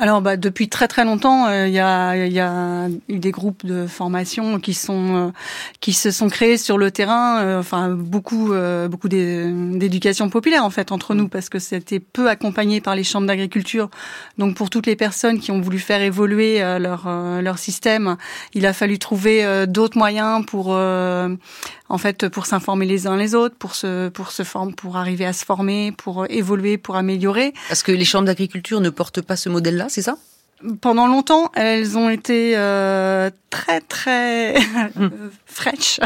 [0.00, 3.86] Alors, bah, depuis très très longtemps, il y, a, y, a, eu des groupes de
[3.86, 5.32] formation qui sont
[5.80, 7.58] qui se sont créés sur le terrain.
[7.58, 8.52] enfin, beaucoup
[8.88, 13.26] beaucoup d'éducation populaire en fait entre nous parce que c'était peu accompagné par les chambres
[13.26, 13.90] d'agriculture.
[14.38, 17.08] Donc, pour toutes les personnes qui ont voulu faire évoluer leur
[17.42, 18.16] leur système,
[18.54, 20.76] il a fallu trouver d'autres moyens pour
[21.88, 25.24] en fait, pour s'informer les uns les autres, pour se, pour se former, pour arriver
[25.24, 27.52] à se former, pour évoluer, pour améliorer.
[27.68, 30.16] Parce que les chambres d'agriculture ne portent pas ce modèle-là, c'est ça?
[30.80, 34.56] Pendant longtemps, elles ont été euh, très très
[35.00, 36.00] euh, fraîches,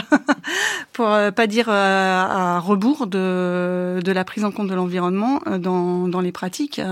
[0.92, 6.20] faut pas dire à, rebours de, de la prise en compte de l'environnement dans, dans
[6.20, 6.82] les pratiques.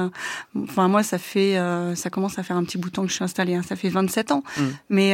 [0.57, 1.59] Enfin, moi, ça fait,
[1.97, 3.55] ça commence à faire un petit bout de temps que je suis installée.
[3.55, 3.62] Hein.
[3.62, 4.43] ça fait 27 ans.
[4.57, 4.62] Mmh.
[4.88, 5.12] Mais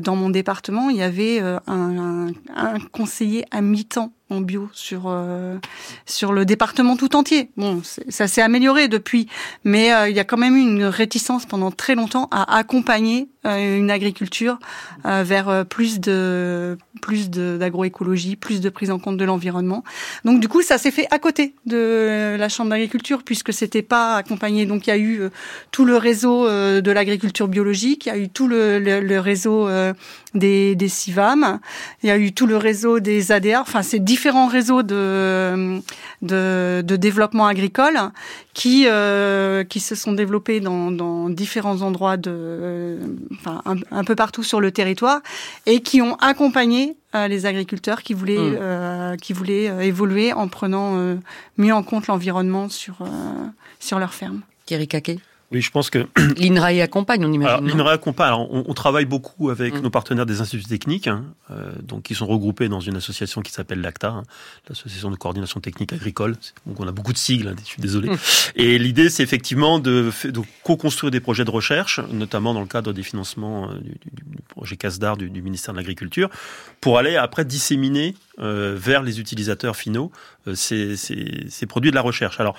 [0.00, 5.56] dans mon département, il y avait un, un conseiller à mi-temps en bio sur euh,
[6.06, 7.50] sur le département tout entier.
[7.56, 9.26] Bon, ça s'est amélioré depuis,
[9.64, 13.28] mais euh, il y a quand même eu une réticence pendant très longtemps à accompagner
[13.46, 14.58] euh, une agriculture
[15.04, 19.84] vers plus de plus d'agroécologie, plus de prise en compte de l'environnement.
[20.24, 24.16] Donc du coup, ça s'est fait à côté de la chambre d'agriculture puisque c'était pas
[24.16, 24.66] accompagné.
[24.66, 25.22] Donc il y a eu
[25.70, 29.68] tout le réseau de l'agriculture biologique, il y a eu tout le, le, réseau
[30.34, 31.60] des des CIVAM,
[32.02, 33.60] il y a eu tout le réseau des ADR.
[33.60, 35.80] Enfin, c'est différents réseaux de,
[36.22, 37.96] de, de développement agricole
[38.52, 42.98] qui, euh, qui se sont développés dans, dans différents endroits, de, euh,
[43.34, 43.62] enfin,
[43.92, 45.20] un, peu partout sur le territoire,
[45.66, 48.58] et qui ont accompagné euh, les agriculteurs qui voulaient, mmh.
[48.60, 51.16] euh, qui voulaient évoluer en prenant
[51.56, 52.96] mieux en compte l'environnement sur,
[53.78, 54.40] sur leur ferme.
[54.66, 57.66] Thierry Caquet oui, je pense que l'INRAE accompagne, on imagine.
[57.66, 58.26] L'INRAE accompagne.
[58.26, 59.80] Alors, on, on, travaille beaucoup avec mm.
[59.80, 63.50] nos partenaires des instituts techniques, hein, euh, donc qui sont regroupés dans une association qui
[63.50, 64.22] s'appelle l'ACTA, hein,
[64.68, 66.36] l'association de coordination technique agricole.
[66.66, 67.48] Donc, on a beaucoup de sigles.
[67.48, 68.10] Hein, je suis désolé.
[68.10, 68.18] Mm.
[68.56, 72.92] Et l'idée, c'est effectivement de, de co-construire des projets de recherche, notamment dans le cadre
[72.92, 76.28] des financements euh, du, du, projet CASDAR du, du, ministère de l'Agriculture,
[76.82, 80.12] pour aller après disséminer euh, vers les utilisateurs finaux
[80.46, 82.38] euh, ces, ces, ces produits de la recherche.
[82.38, 82.54] Alors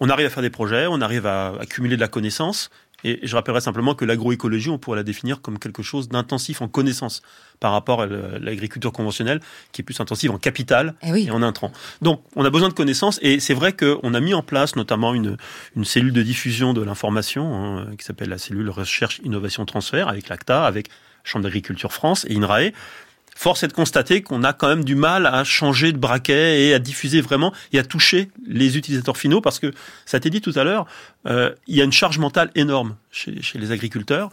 [0.00, 2.70] on arrive à faire des projets, on arrive à accumuler de la connaissance.
[3.04, 6.68] Et je rappellerai simplement que l'agroécologie, on pourrait la définir comme quelque chose d'intensif en
[6.68, 7.22] connaissance
[7.60, 9.40] par rapport à l'agriculture conventionnelle,
[9.70, 11.70] qui est plus intensive en capital eh et, en intrants.
[12.02, 15.14] Donc, on a besoin de connaissances, et c'est vrai qu'on a mis en place notamment
[15.14, 15.36] une,
[15.76, 20.28] une cellule de diffusion de l'information, hein, qui s'appelle la cellule Recherche, Innovation, Transfert, avec
[20.28, 20.88] l'ACTA, avec
[21.22, 22.72] Chambre d'agriculture France et INRAE,
[23.38, 26.74] force est de constater qu'on a quand même du mal à changer de braquet et
[26.74, 29.72] à diffuser vraiment et à toucher les utilisateurs finaux parce que,
[30.06, 30.86] ça été dit tout à l'heure,
[31.26, 34.30] euh, il y a une charge mentale énorme chez, chez les agriculteurs.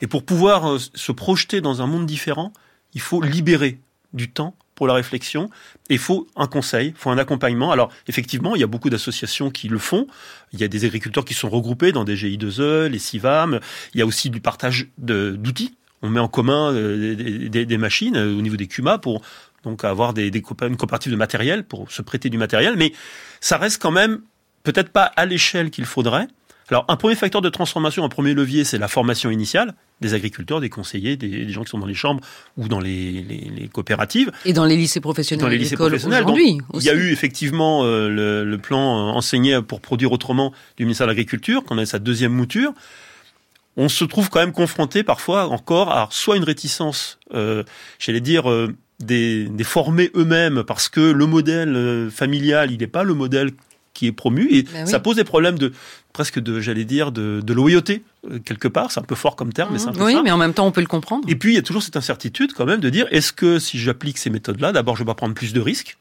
[0.00, 2.52] Et pour pouvoir euh, se projeter dans un monde différent,
[2.94, 3.78] il faut libérer
[4.14, 5.50] du temps pour la réflexion.
[5.90, 7.72] Et il faut un conseil, il faut un accompagnement.
[7.72, 10.06] Alors, effectivement, il y a beaucoup d'associations qui le font.
[10.54, 13.60] Il y a des agriculteurs qui sont regroupés dans des GI2E, les CIVAM.
[13.92, 18.36] Il y a aussi du partage d'outils on met en commun euh, des, machines euh,
[18.36, 19.22] au niveau des CUMA pour
[19.64, 22.92] donc avoir des, des une coopérative de matériel pour se prêter du matériel, mais
[23.40, 24.20] ça reste quand même
[24.62, 26.28] peut-être pas à l'échelle qu'il faudrait.
[26.68, 30.60] Alors, un premier facteur de transformation, un premier levier, c'est la formation initiale des agriculteurs,
[30.60, 32.20] des conseillers, des, gens qui sont dans les chambres
[32.56, 34.32] ou dans les, coopératives.
[34.44, 35.44] Et dans les lycées professionnels.
[35.44, 36.24] Dans les lycées professionnels.
[36.24, 36.58] Aujourd'hui.
[36.74, 41.06] Il y a eu effectivement euh, le, le, plan enseigné pour produire autrement du ministère
[41.06, 42.72] de l'Agriculture, qu'on a sa deuxième mouture
[43.76, 47.62] on se trouve quand même confronté parfois encore à soit une réticence, euh,
[47.98, 52.86] j'allais dire, euh, des, des, formés eux-mêmes parce que le modèle euh, familial, il n'est
[52.86, 53.50] pas le modèle
[53.92, 55.72] qui est promu et ben ça pose des problèmes de
[56.12, 58.92] presque de j'allais dire de, de loyauté euh, quelque part.
[58.92, 60.66] C'est un peu fort comme terme mais c'est un peu oui mais en même temps
[60.66, 61.26] on peut le comprendre.
[61.28, 63.78] Et puis il y a toujours cette incertitude quand même de dire est-ce que si
[63.78, 65.98] j'applique ces méthodes là d'abord je vais prendre plus de risques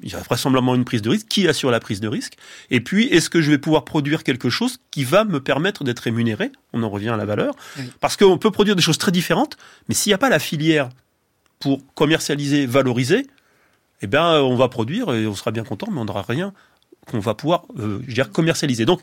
[0.00, 1.28] il y a vraisemblablement une prise de risque.
[1.28, 2.34] Qui assure la prise de risque?
[2.70, 6.00] Et puis, est-ce que je vais pouvoir produire quelque chose qui va me permettre d'être
[6.00, 6.50] rémunéré?
[6.72, 7.54] On en revient à la valeur.
[8.00, 9.56] Parce qu'on peut produire des choses très différentes,
[9.88, 10.88] mais s'il n'y a pas la filière
[11.58, 13.26] pour commercialiser, valoriser,
[14.02, 16.52] eh bien, on va produire et on sera bien content, mais on n'aura rien
[17.06, 18.84] qu'on va pouvoir, euh, je dire, commercialiser.
[18.84, 19.00] Donc,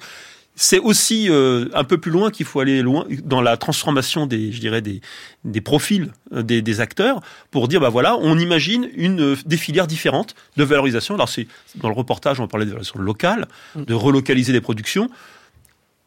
[0.62, 4.52] c'est aussi euh, un peu plus loin qu'il faut aller loin dans la transformation des,
[4.52, 5.00] je dirais, des,
[5.46, 9.56] des profils euh, des, des, acteurs pour dire, bah voilà, on imagine une, euh, des
[9.56, 11.16] filières différentes de valorisation.
[11.16, 13.86] Alors c'est dans le reportage, on parlait de valorisation locale, mm.
[13.86, 15.10] de relocaliser des productions.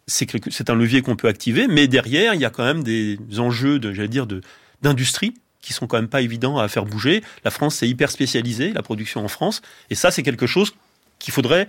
[0.07, 3.79] C'est un levier qu'on peut activer, mais derrière, il y a quand même des enjeux
[3.79, 4.43] de, j'allais dire, de
[4.83, 5.33] d'industrie
[5.63, 7.23] qui sont quand même pas évidents à faire bouger.
[7.45, 10.75] La France, c'est hyper spécialisé, la production en France, et ça, c'est quelque chose
[11.21, 11.69] qu'il faudrait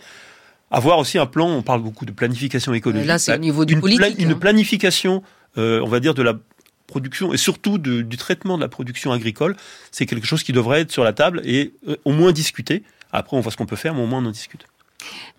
[0.74, 3.07] avoir aussi un plan, on parle beaucoup de planification écologique.
[3.07, 4.19] Là, c'est au niveau du politique.
[4.19, 4.38] une hein.
[4.39, 5.24] planification,
[5.57, 6.34] euh, on va dire, de la
[6.88, 9.55] production et surtout du traitement de la production agricole,
[9.91, 12.84] c'est quelque chose qui devrait être sur la table et euh, au moins discuter.
[13.11, 14.65] Après, on voit ce qu'on peut faire, mais au moins on en discute.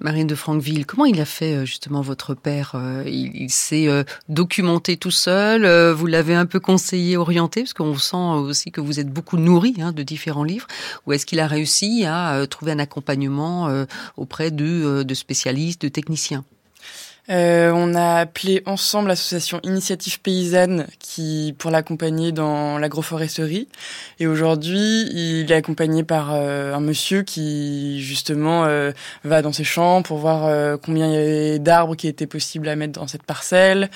[0.00, 4.04] Marine de Franqueville, comment il a fait euh, justement votre père euh, Il, s'est euh,
[4.28, 9.00] documenté tout seul, vous l'avez un peu conseillé, orienté, parce qu'on sent aussi que vous
[9.00, 10.66] êtes beaucoup nourri hein, de différents livres,
[11.06, 13.68] ou est-ce qu'il a réussi à trouver un accompagnement
[14.16, 16.44] auprès de, de spécialistes, de techniciens?
[17.30, 23.68] Euh, On a appelé ensemble l'association Initiative Paysanne qui pour l'accompagner dans l'agroforesterie.
[24.20, 28.92] Et aujourd'hui, il est accompagné par euh, un monsieur qui justement euh,
[29.24, 32.76] va dans ses champs pour voir combien il y avait d'arbres qui étaient possibles à
[32.76, 33.90] mettre dans cette parcelle,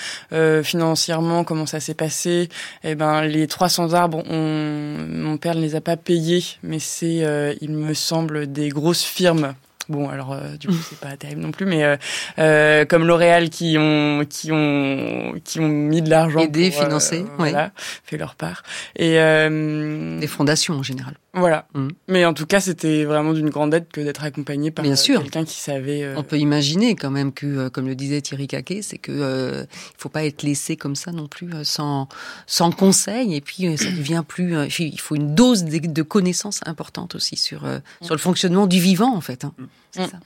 [0.63, 2.49] financièrement comment ça s'est passé.
[2.85, 7.57] Eh ben les 300 arbres, on, mon père ne les a pas payés, mais c'est,
[7.61, 9.55] il me semble, des grosses firmes
[9.89, 11.97] Bon, alors euh, du coup, c'est pas terrible non plus, mais euh,
[12.39, 17.73] euh, comme L'Oréal qui ont qui ont qui ont mis de l'argent, aidé, financé, voilà,
[18.05, 18.63] fait leur part.
[18.97, 21.15] Et des fondations en général.
[21.39, 21.67] Voilà.
[21.75, 21.89] Mm.
[22.09, 25.59] Mais en tout cas, c'était vraiment d'une grande aide que d'être accompagné par quelqu'un qui
[25.59, 26.15] savait.
[26.17, 30.01] On peut imaginer quand même que, comme le disait Thierry Caquet, c'est que euh, il
[30.01, 32.09] faut pas être laissé comme ça non plus sans
[32.47, 33.35] sans conseil.
[33.35, 34.55] Et puis ça devient plus.
[34.79, 37.67] il faut une dose de, connaissances importante aussi sur
[38.03, 39.45] sur le fonctionnement du vivant en fait.
[39.45, 39.53] Hein.
[39.59, 39.65] Mm.
[39.93, 40.11] C'est mm.
[40.11, 40.21] ça.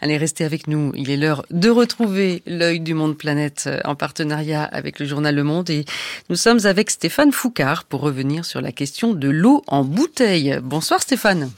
[0.00, 0.92] Allez, restez avec nous.
[0.94, 5.34] Il est l'heure de retrouver l'œil du monde planète euh, en partenariat avec le journal
[5.34, 5.84] Le Monde et
[6.28, 10.58] nous sommes avec Stéphane Foucard pour revenir sur la question de l'eau en bouteille.
[10.62, 11.50] Bonsoir Stéphane.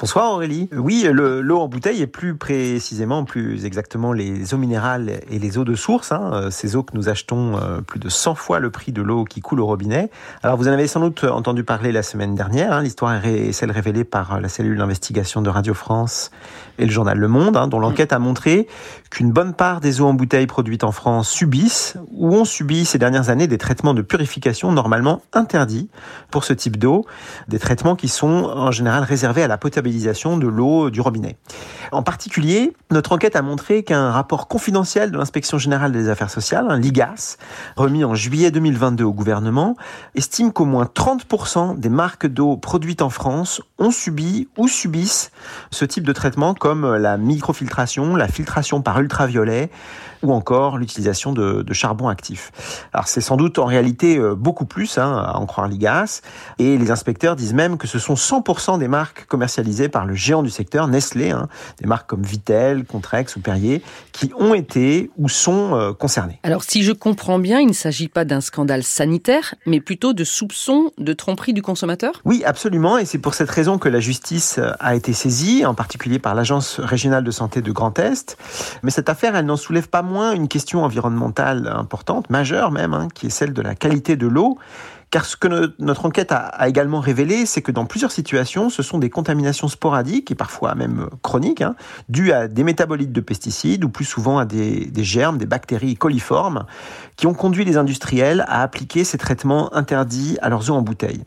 [0.00, 0.70] Bonsoir Aurélie.
[0.74, 5.64] Oui, l'eau en bouteille et plus précisément, plus exactement les eaux minérales et les eaux
[5.64, 8.70] de source, hein, euh, ces eaux que nous achetons euh, plus de 100 fois le
[8.70, 10.08] prix de l'eau qui coule au robinet.
[10.42, 13.70] Alors vous en avez sans doute entendu parler la semaine dernière, hein, l'histoire est celle
[13.70, 16.30] révélée par la cellule d'investigation de Radio France
[16.78, 18.68] et le journal Le Monde, hein, dont l'enquête a montré
[19.10, 22.96] qu'une bonne part des eaux en bouteille produites en France subissent ou ont subi ces
[22.96, 25.90] dernières années des traitements de purification normalement interdits
[26.30, 27.04] pour ce type d'eau,
[27.48, 29.58] des traitements qui sont en général réservés à la
[29.90, 31.36] de l'eau du robinet.
[31.92, 36.66] En particulier, notre enquête a montré qu'un rapport confidentiel de l'inspection générale des affaires sociales,
[36.68, 37.36] un l'IGAS,
[37.76, 39.76] remis en juillet 2022 au gouvernement,
[40.14, 45.32] estime qu'au moins 30% des marques d'eau produites en France ont subi ou subissent
[45.70, 49.70] ce type de traitement comme la microfiltration, la filtration par ultraviolet
[50.22, 52.50] ou encore l'utilisation de, charbon actif.
[52.92, 56.20] Alors c'est sans doute en réalité euh, beaucoup plus, hein, à en croire l'IGAS,
[56.58, 60.42] et les inspecteurs disent même que ce sont 100% des marques commercialisées par le géant
[60.42, 61.48] du secteur, Nestlé, hein,
[61.80, 66.38] des marques comme Vitel, Contrex ou Perrier, qui ont été ou sont euh, concernées.
[66.42, 70.24] Alors si je comprends bien, il ne s'agit pas d'un scandale sanitaire, mais plutôt de
[70.24, 72.20] soupçons de tromperie du consommateur?
[72.24, 75.74] Oui, absolument, et c'est pour cette raison que la justice euh, a été saisie, en
[75.74, 78.36] particulier par l'Agence régionale de santé de Grand Est.
[78.82, 83.08] Mais cette affaire, elle n'en soulève pas moins une question environnementale importante, majeure même, hein,
[83.14, 84.58] qui est celle de la qualité de l'eau.
[85.10, 88.98] Car ce que notre enquête a, également révélé, c'est que dans plusieurs situations, ce sont
[88.98, 91.74] des contaminations sporadiques et parfois même chroniques, hein,
[92.08, 95.96] dues à des métabolites de pesticides ou plus souvent à des, des, germes, des bactéries
[95.96, 96.64] coliformes,
[97.16, 101.24] qui ont conduit les industriels à appliquer ces traitements interdits à leurs eaux en bouteille.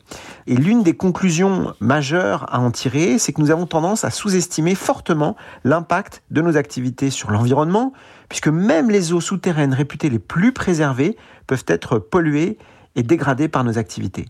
[0.48, 4.76] Et l'une des conclusions majeures à en tirer, c'est que nous avons tendance à sous-estimer
[4.76, 7.92] fortement l'impact de nos activités sur l'environnement,
[8.30, 11.18] puisque même les eaux souterraines réputées les plus préservées
[11.48, 12.58] peuvent être polluées
[12.96, 14.26] et dégradées par nos activités.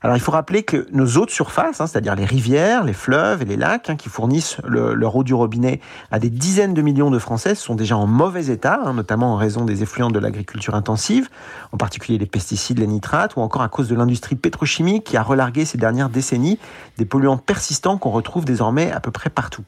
[0.00, 3.42] Alors il faut rappeler que nos eaux de surface, hein, c'est-à-dire les rivières, les fleuves
[3.42, 7.10] et les lacs, hein, qui fournissent leur eau du robinet à des dizaines de millions
[7.10, 10.74] de Français, sont déjà en mauvais état, hein, notamment en raison des effluents de l'agriculture
[10.74, 11.28] intensive,
[11.72, 15.22] en particulier les pesticides, les nitrates, ou encore à cause de l'industrie pétrochimique qui a
[15.22, 16.58] relargué ces dernières décennies
[16.96, 19.64] des polluants persistants qu'on retrouve désormais à peu près partout.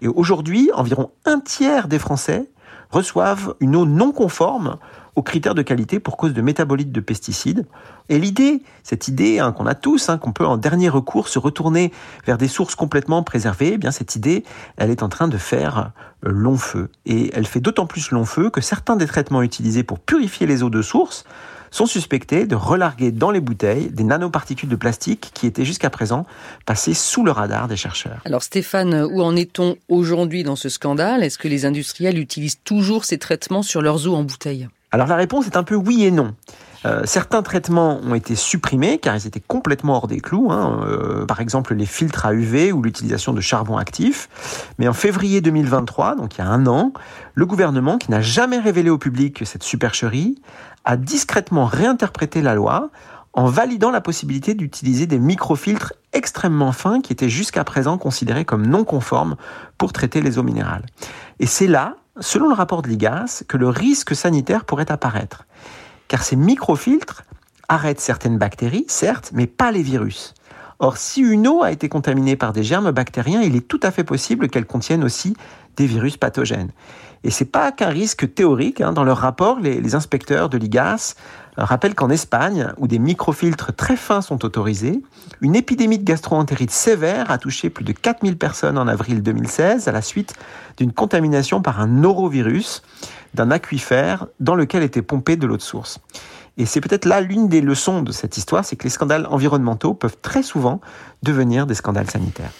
[0.00, 2.48] Et aujourd'hui, environ un tiers des Français
[2.90, 4.76] reçoivent une eau non conforme
[5.14, 7.66] aux critères de qualité pour cause de métabolites de pesticides.
[8.08, 11.38] Et l'idée, cette idée hein, qu'on a tous, hein, qu'on peut en dernier recours se
[11.38, 11.92] retourner
[12.26, 14.44] vers des sources complètement préservées, eh bien cette idée,
[14.76, 15.92] elle est en train de faire
[16.26, 16.90] euh, long feu.
[17.06, 20.62] Et elle fait d'autant plus long feu que certains des traitements utilisés pour purifier les
[20.62, 21.24] eaux de source
[21.72, 26.26] sont suspectés de relarguer dans les bouteilles des nanoparticules de plastique qui étaient jusqu'à présent
[26.66, 28.20] passées sous le radar des chercheurs.
[28.24, 31.24] Alors Stéphane, où en est-on aujourd'hui dans ce scandale?
[31.24, 34.68] Est-ce que les industriels utilisent toujours ces traitements sur leurs eaux en bouteille?
[34.92, 36.34] Alors la réponse est un peu oui et non.
[36.84, 41.24] Euh, certains traitements ont été supprimés car ils étaient complètement hors des clous, hein, euh,
[41.26, 44.28] par exemple les filtres à UV ou l'utilisation de charbon actif.
[44.78, 46.92] Mais en février 2023, donc il y a un an,
[47.34, 50.40] le gouvernement, qui n'a jamais révélé au public cette supercherie,
[50.84, 52.90] a discrètement réinterprété la loi
[53.34, 58.66] en validant la possibilité d'utiliser des microfiltres extrêmement fins qui étaient jusqu'à présent considérés comme
[58.66, 59.36] non conformes
[59.78, 60.84] pour traiter les eaux minérales.
[61.40, 65.44] Et c'est là, selon le rapport de l'IGAS, que le risque sanitaire pourrait apparaître.
[66.08, 67.24] Car ces microfiltres
[67.68, 70.34] arrêtent certaines bactéries, certes, mais pas les virus.
[70.78, 73.90] Or, si une eau a été contaminée par des germes bactériens, il est tout à
[73.92, 75.36] fait possible qu'elle contienne aussi
[75.76, 76.72] des virus pathogènes.
[77.24, 78.80] Et c'est pas qu'un risque théorique.
[78.80, 78.92] Hein.
[78.92, 81.14] Dans leur rapport, les, inspecteurs de l'IGAS
[81.58, 85.02] euh, rappellent qu'en Espagne, où des microfiltres très fins sont autorisés,
[85.40, 89.92] une épidémie de gastroentérite sévère a touché plus de 4000 personnes en avril 2016 à
[89.92, 90.34] la suite
[90.76, 92.82] d'une contamination par un norovirus
[93.34, 96.00] d'un aquifère dans lequel était pompée de l'eau de source.
[96.58, 99.94] Et c'est peut-être là l'une des leçons de cette histoire, c'est que les scandales environnementaux
[99.94, 100.80] peuvent très souvent
[101.22, 102.52] devenir des scandales sanitaires.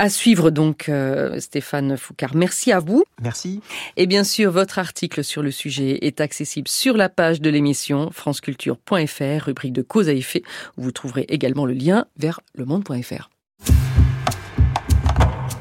[0.00, 2.36] À suivre donc, euh, Stéphane Foucard.
[2.36, 3.02] Merci à vous.
[3.20, 3.60] Merci.
[3.96, 8.10] Et bien sûr, votre article sur le sujet est accessible sur la page de l'émission
[8.12, 10.44] franceculture.fr, rubrique de cause à effet,
[10.76, 13.28] où vous trouverez également le lien vers lemonde.fr.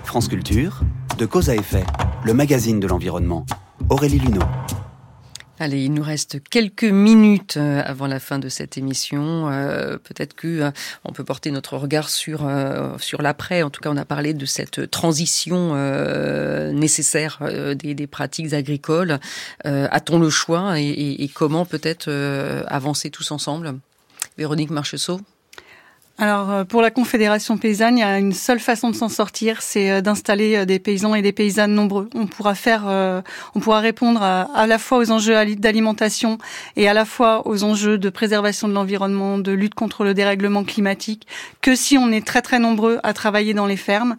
[0.06, 0.82] France Culture,
[1.18, 1.84] de cause à effet,
[2.24, 3.44] le magazine de l'environnement.
[3.90, 4.44] Aurélie Luneau.
[5.60, 9.50] Allez, il nous reste quelques minutes euh, avant la fin de cette émission.
[9.50, 10.72] Euh, peut-être que euh,
[11.04, 12.48] on peut porter notre regard sur
[13.00, 13.64] sur l'après.
[13.64, 15.76] En tout cas, on a parlé de cette transition
[16.74, 17.40] nécessaire
[17.76, 19.20] des, pratiques agricoles.
[19.64, 22.12] A-t-on le choix et, et comment peut-être
[22.68, 23.76] avancer tous ensemble?
[24.38, 25.22] Véronique Marcheseau
[26.20, 29.62] alors euh, pour la Confédération paysanne, il y a une seule façon de s'en sortir,
[29.62, 32.10] c'est euh, d'installer euh, des paysans et des paysannes nombreux.
[32.16, 32.86] On pourra faire,
[33.56, 36.38] on pourra répondre à, la fois aux enjeux d'alimentation
[36.76, 40.64] et à la fois aux enjeux de préservation de l'environnement, de lutte contre le dérèglement
[40.64, 41.28] climatique,
[41.62, 44.16] que si on est très très nombreux à travailler dans les fermes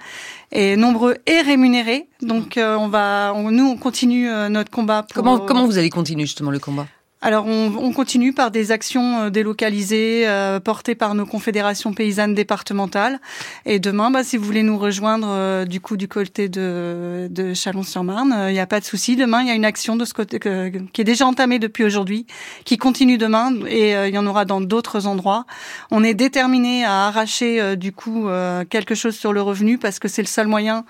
[0.53, 2.07] et nombreux et rémunérés.
[2.23, 5.07] Donc on va, nous on continue notre combat.
[5.15, 6.87] comment comment vous allez continuer justement le combat?
[7.21, 12.35] Alors on, on, continue par des actions euh, délocalisées euh, portées par nos confédérations paysannes
[12.35, 13.19] départementales.
[13.67, 17.55] Et demain, bah, si vous voulez nous rejoindre euh, du coup du côté de, de
[17.55, 19.17] Chalon-sur-Marne, il n'y a pas de souci.
[19.17, 22.27] Demain, il y a une action de ce côté qui est déjà entamée depuis aujourd'hui,
[22.65, 25.45] qui continue demain et il y en aura dans d'autres endroits.
[25.91, 28.29] On est déterminé à arracher du coup
[28.71, 30.85] quelque chose sur le revenu parce que c'est le seul moyen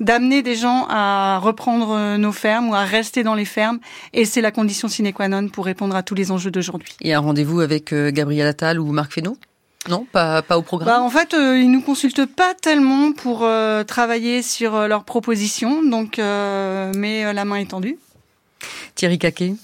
[0.00, 3.78] d'amener des gens à reprendre euh, nos fermes ou à rester dans les fermes.
[4.12, 6.96] Et c'est la condition sine qua non pour répondre à tous les enjeux d'aujourd'hui.
[7.00, 9.36] Et un rendez-vous avec euh, Gabriel Attal ou Marc Fesneau?
[9.88, 10.88] Non, pas, pas au programme?
[10.88, 15.82] Bah, en fait, euh, ils nous consultent pas tellement pour euh, travailler sur leurs propositions,
[15.82, 17.96] donc mais la main est tendue.
[18.94, 19.54] Thierry Caquet.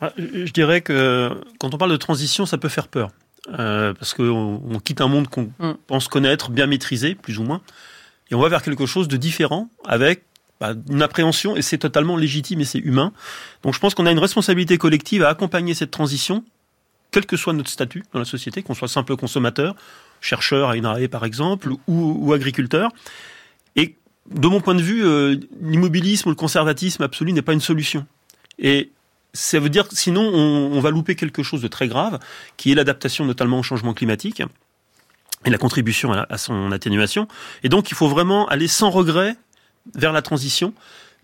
[0.00, 3.10] Ah, je dirais que quand on parle de transition, ça peut faire peur.
[3.46, 5.76] parce qu'on on quitte un monde qu'on mm.
[5.86, 7.60] pense connaître, bien maîtriser, plus ou moins,
[8.30, 10.22] et on va vers quelque chose de différent avec
[10.60, 13.12] bah, une appréhension, et c'est totalement légitime et c'est humain.
[13.62, 16.44] Donc je pense qu'on a une responsabilité collective à accompagner cette transition,
[17.10, 19.76] quel que soit notre statut dans la société, qu'on soit simple consommateur,
[20.20, 22.90] chercheur à INRAE par exemple, ou, ou agriculteur.
[23.76, 23.96] Et
[24.30, 28.06] de mon point de vue, euh, l'immobilisme ou le conservatisme absolu n'est pas une solution.
[28.58, 28.90] Et
[29.34, 32.18] ça veut dire sinon on, on va louper quelque chose de très grave,
[32.56, 34.42] qui est l'adaptation notamment au changement climatique
[35.44, 37.28] et la contribution à, son atténuation.
[37.62, 39.36] Et donc, il faut vraiment aller sans regret
[39.94, 40.74] vers la transition,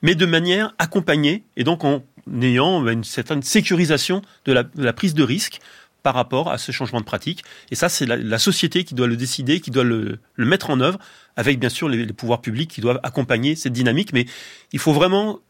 [0.03, 2.05] mais de manière accompagnée, et donc en
[2.41, 5.61] ayant une certaine sécurisation de la, prise de risque
[6.03, 7.43] par rapport à ce changement de pratique.
[7.71, 10.99] Et ça, c'est la, société qui doit le décider, qui doit le, mettre en œuvre,
[11.37, 14.13] avec bien sûr les, pouvoirs publics qui doivent accompagner cette dynamique.
[14.13, 14.27] Mais
[14.73, 15.41] il faut vraiment,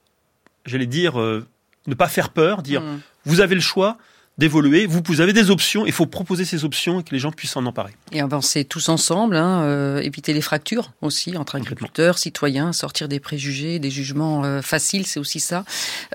[0.64, 1.46] j'allais dire, euh,
[1.86, 3.00] ne pas faire peur, dire, mmh.
[3.24, 3.98] vous avez le choix,
[4.38, 4.86] d'évoluer.
[4.86, 7.52] Vous, vous avez des options, il faut proposer ces options et que les gens puissent
[7.52, 7.92] s'en emparer.
[8.12, 13.20] Et avancer tous ensemble, hein, euh, éviter les fractures aussi entre agriculteurs, citoyens, sortir des
[13.20, 15.64] préjugés, des jugements euh, faciles, c'est aussi ça.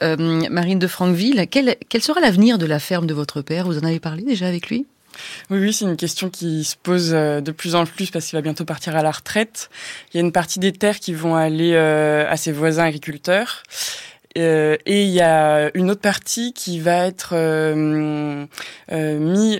[0.01, 0.17] Euh,
[0.49, 3.65] Marine de Franqueville, quel, quel sera l'avenir de la ferme de votre père?
[3.65, 4.85] Vous en avez parlé déjà avec lui?
[5.49, 8.41] Oui, oui, c'est une question qui se pose de plus en plus parce qu'il va
[8.41, 9.71] bientôt partir à la retraite.
[10.13, 13.63] Il y a une partie des terres qui vont aller à ses voisins agriculteurs.
[14.37, 18.45] Euh, et il y a une autre partie qui va être euh,
[18.91, 19.59] euh, mis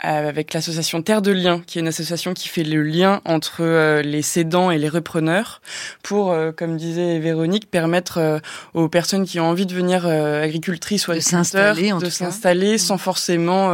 [0.00, 4.20] avec l'association Terre de Liens, qui est une association qui fait le lien entre les
[4.20, 5.62] cédants et les repreneurs,
[6.02, 8.42] pour, comme disait Véronique, permettre
[8.74, 13.70] aux personnes qui ont envie de devenir agricultrices ou agriculteurs de s'installer sans forcément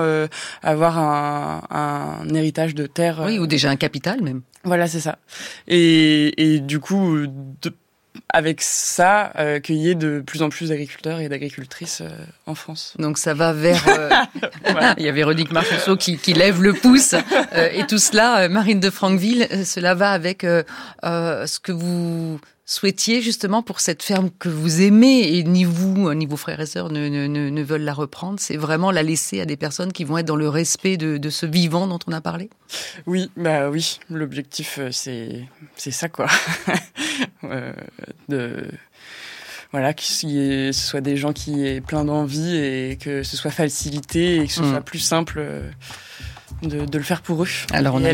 [0.63, 3.23] avoir un, un, héritage de terre.
[3.27, 4.43] Oui, ou déjà un capital même.
[4.63, 5.19] Voilà, c'est ça.
[5.67, 7.73] Et, et du coup, de,
[8.29, 12.09] avec ça, euh, qu'il y ait de plus en plus d'agriculteurs et d'agricultrices euh,
[12.47, 12.95] en France.
[12.99, 13.87] Donc ça va vers...
[13.89, 14.11] Euh,
[14.99, 17.15] Il y a Véronique Marchusseau qui, qui lève le pouce.
[17.55, 22.41] Euh, et tout cela, Marine de Franqueville, cela va avec ce que vous
[22.71, 26.67] souhaitiez justement pour cette ferme que vous aimez et ni vous ni vos frères et
[26.67, 30.05] sœurs ne, ne, ne veulent la reprendre, c'est vraiment la laisser à des personnes qui
[30.05, 32.49] vont être dans le respect de, de ce vivant dont on a parlé?
[33.07, 35.45] Oui, bah oui, l'objectif c'est
[35.77, 36.29] c'est ça quoi.
[37.45, 37.73] euh,
[38.29, 38.65] de
[39.73, 44.37] voilà, que ce soit des gens qui aient plein d'envie et que ce soit facilité
[44.37, 44.71] et que ce mm.
[44.71, 45.69] soit plus simple euh,
[46.63, 47.49] de, de, le faire pour eux.
[47.73, 48.13] Alors on a,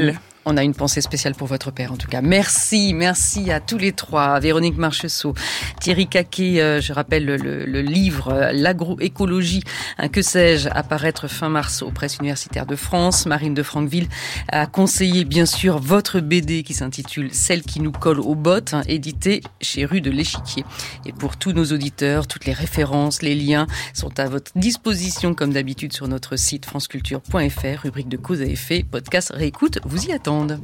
[0.49, 2.22] On a une pensée spéciale pour votre père, en tout cas.
[2.22, 4.38] Merci, merci à tous les trois.
[4.38, 5.34] Véronique Marchessault,
[5.80, 9.64] Thierry Caquet, euh, je rappelle le, livre euh, L'agroécologie,
[9.99, 13.26] un que sais-je, apparaître fin mars aux presses universitaires de France.
[13.26, 14.07] Marine de Franqueville
[14.49, 18.82] a conseillé, bien sûr, votre BD qui s'intitule Celle qui nous colle aux bottes, hein,
[18.86, 20.64] édité chez Rue de l'Échiquier.
[21.07, 25.53] Et pour tous nos auditeurs, toutes les références, les liens sont à votre disposition, comme
[25.53, 30.59] d'habitude, sur notre site franceculture.fr, rubrique de cause à effet, podcast réécoute, vous y onda.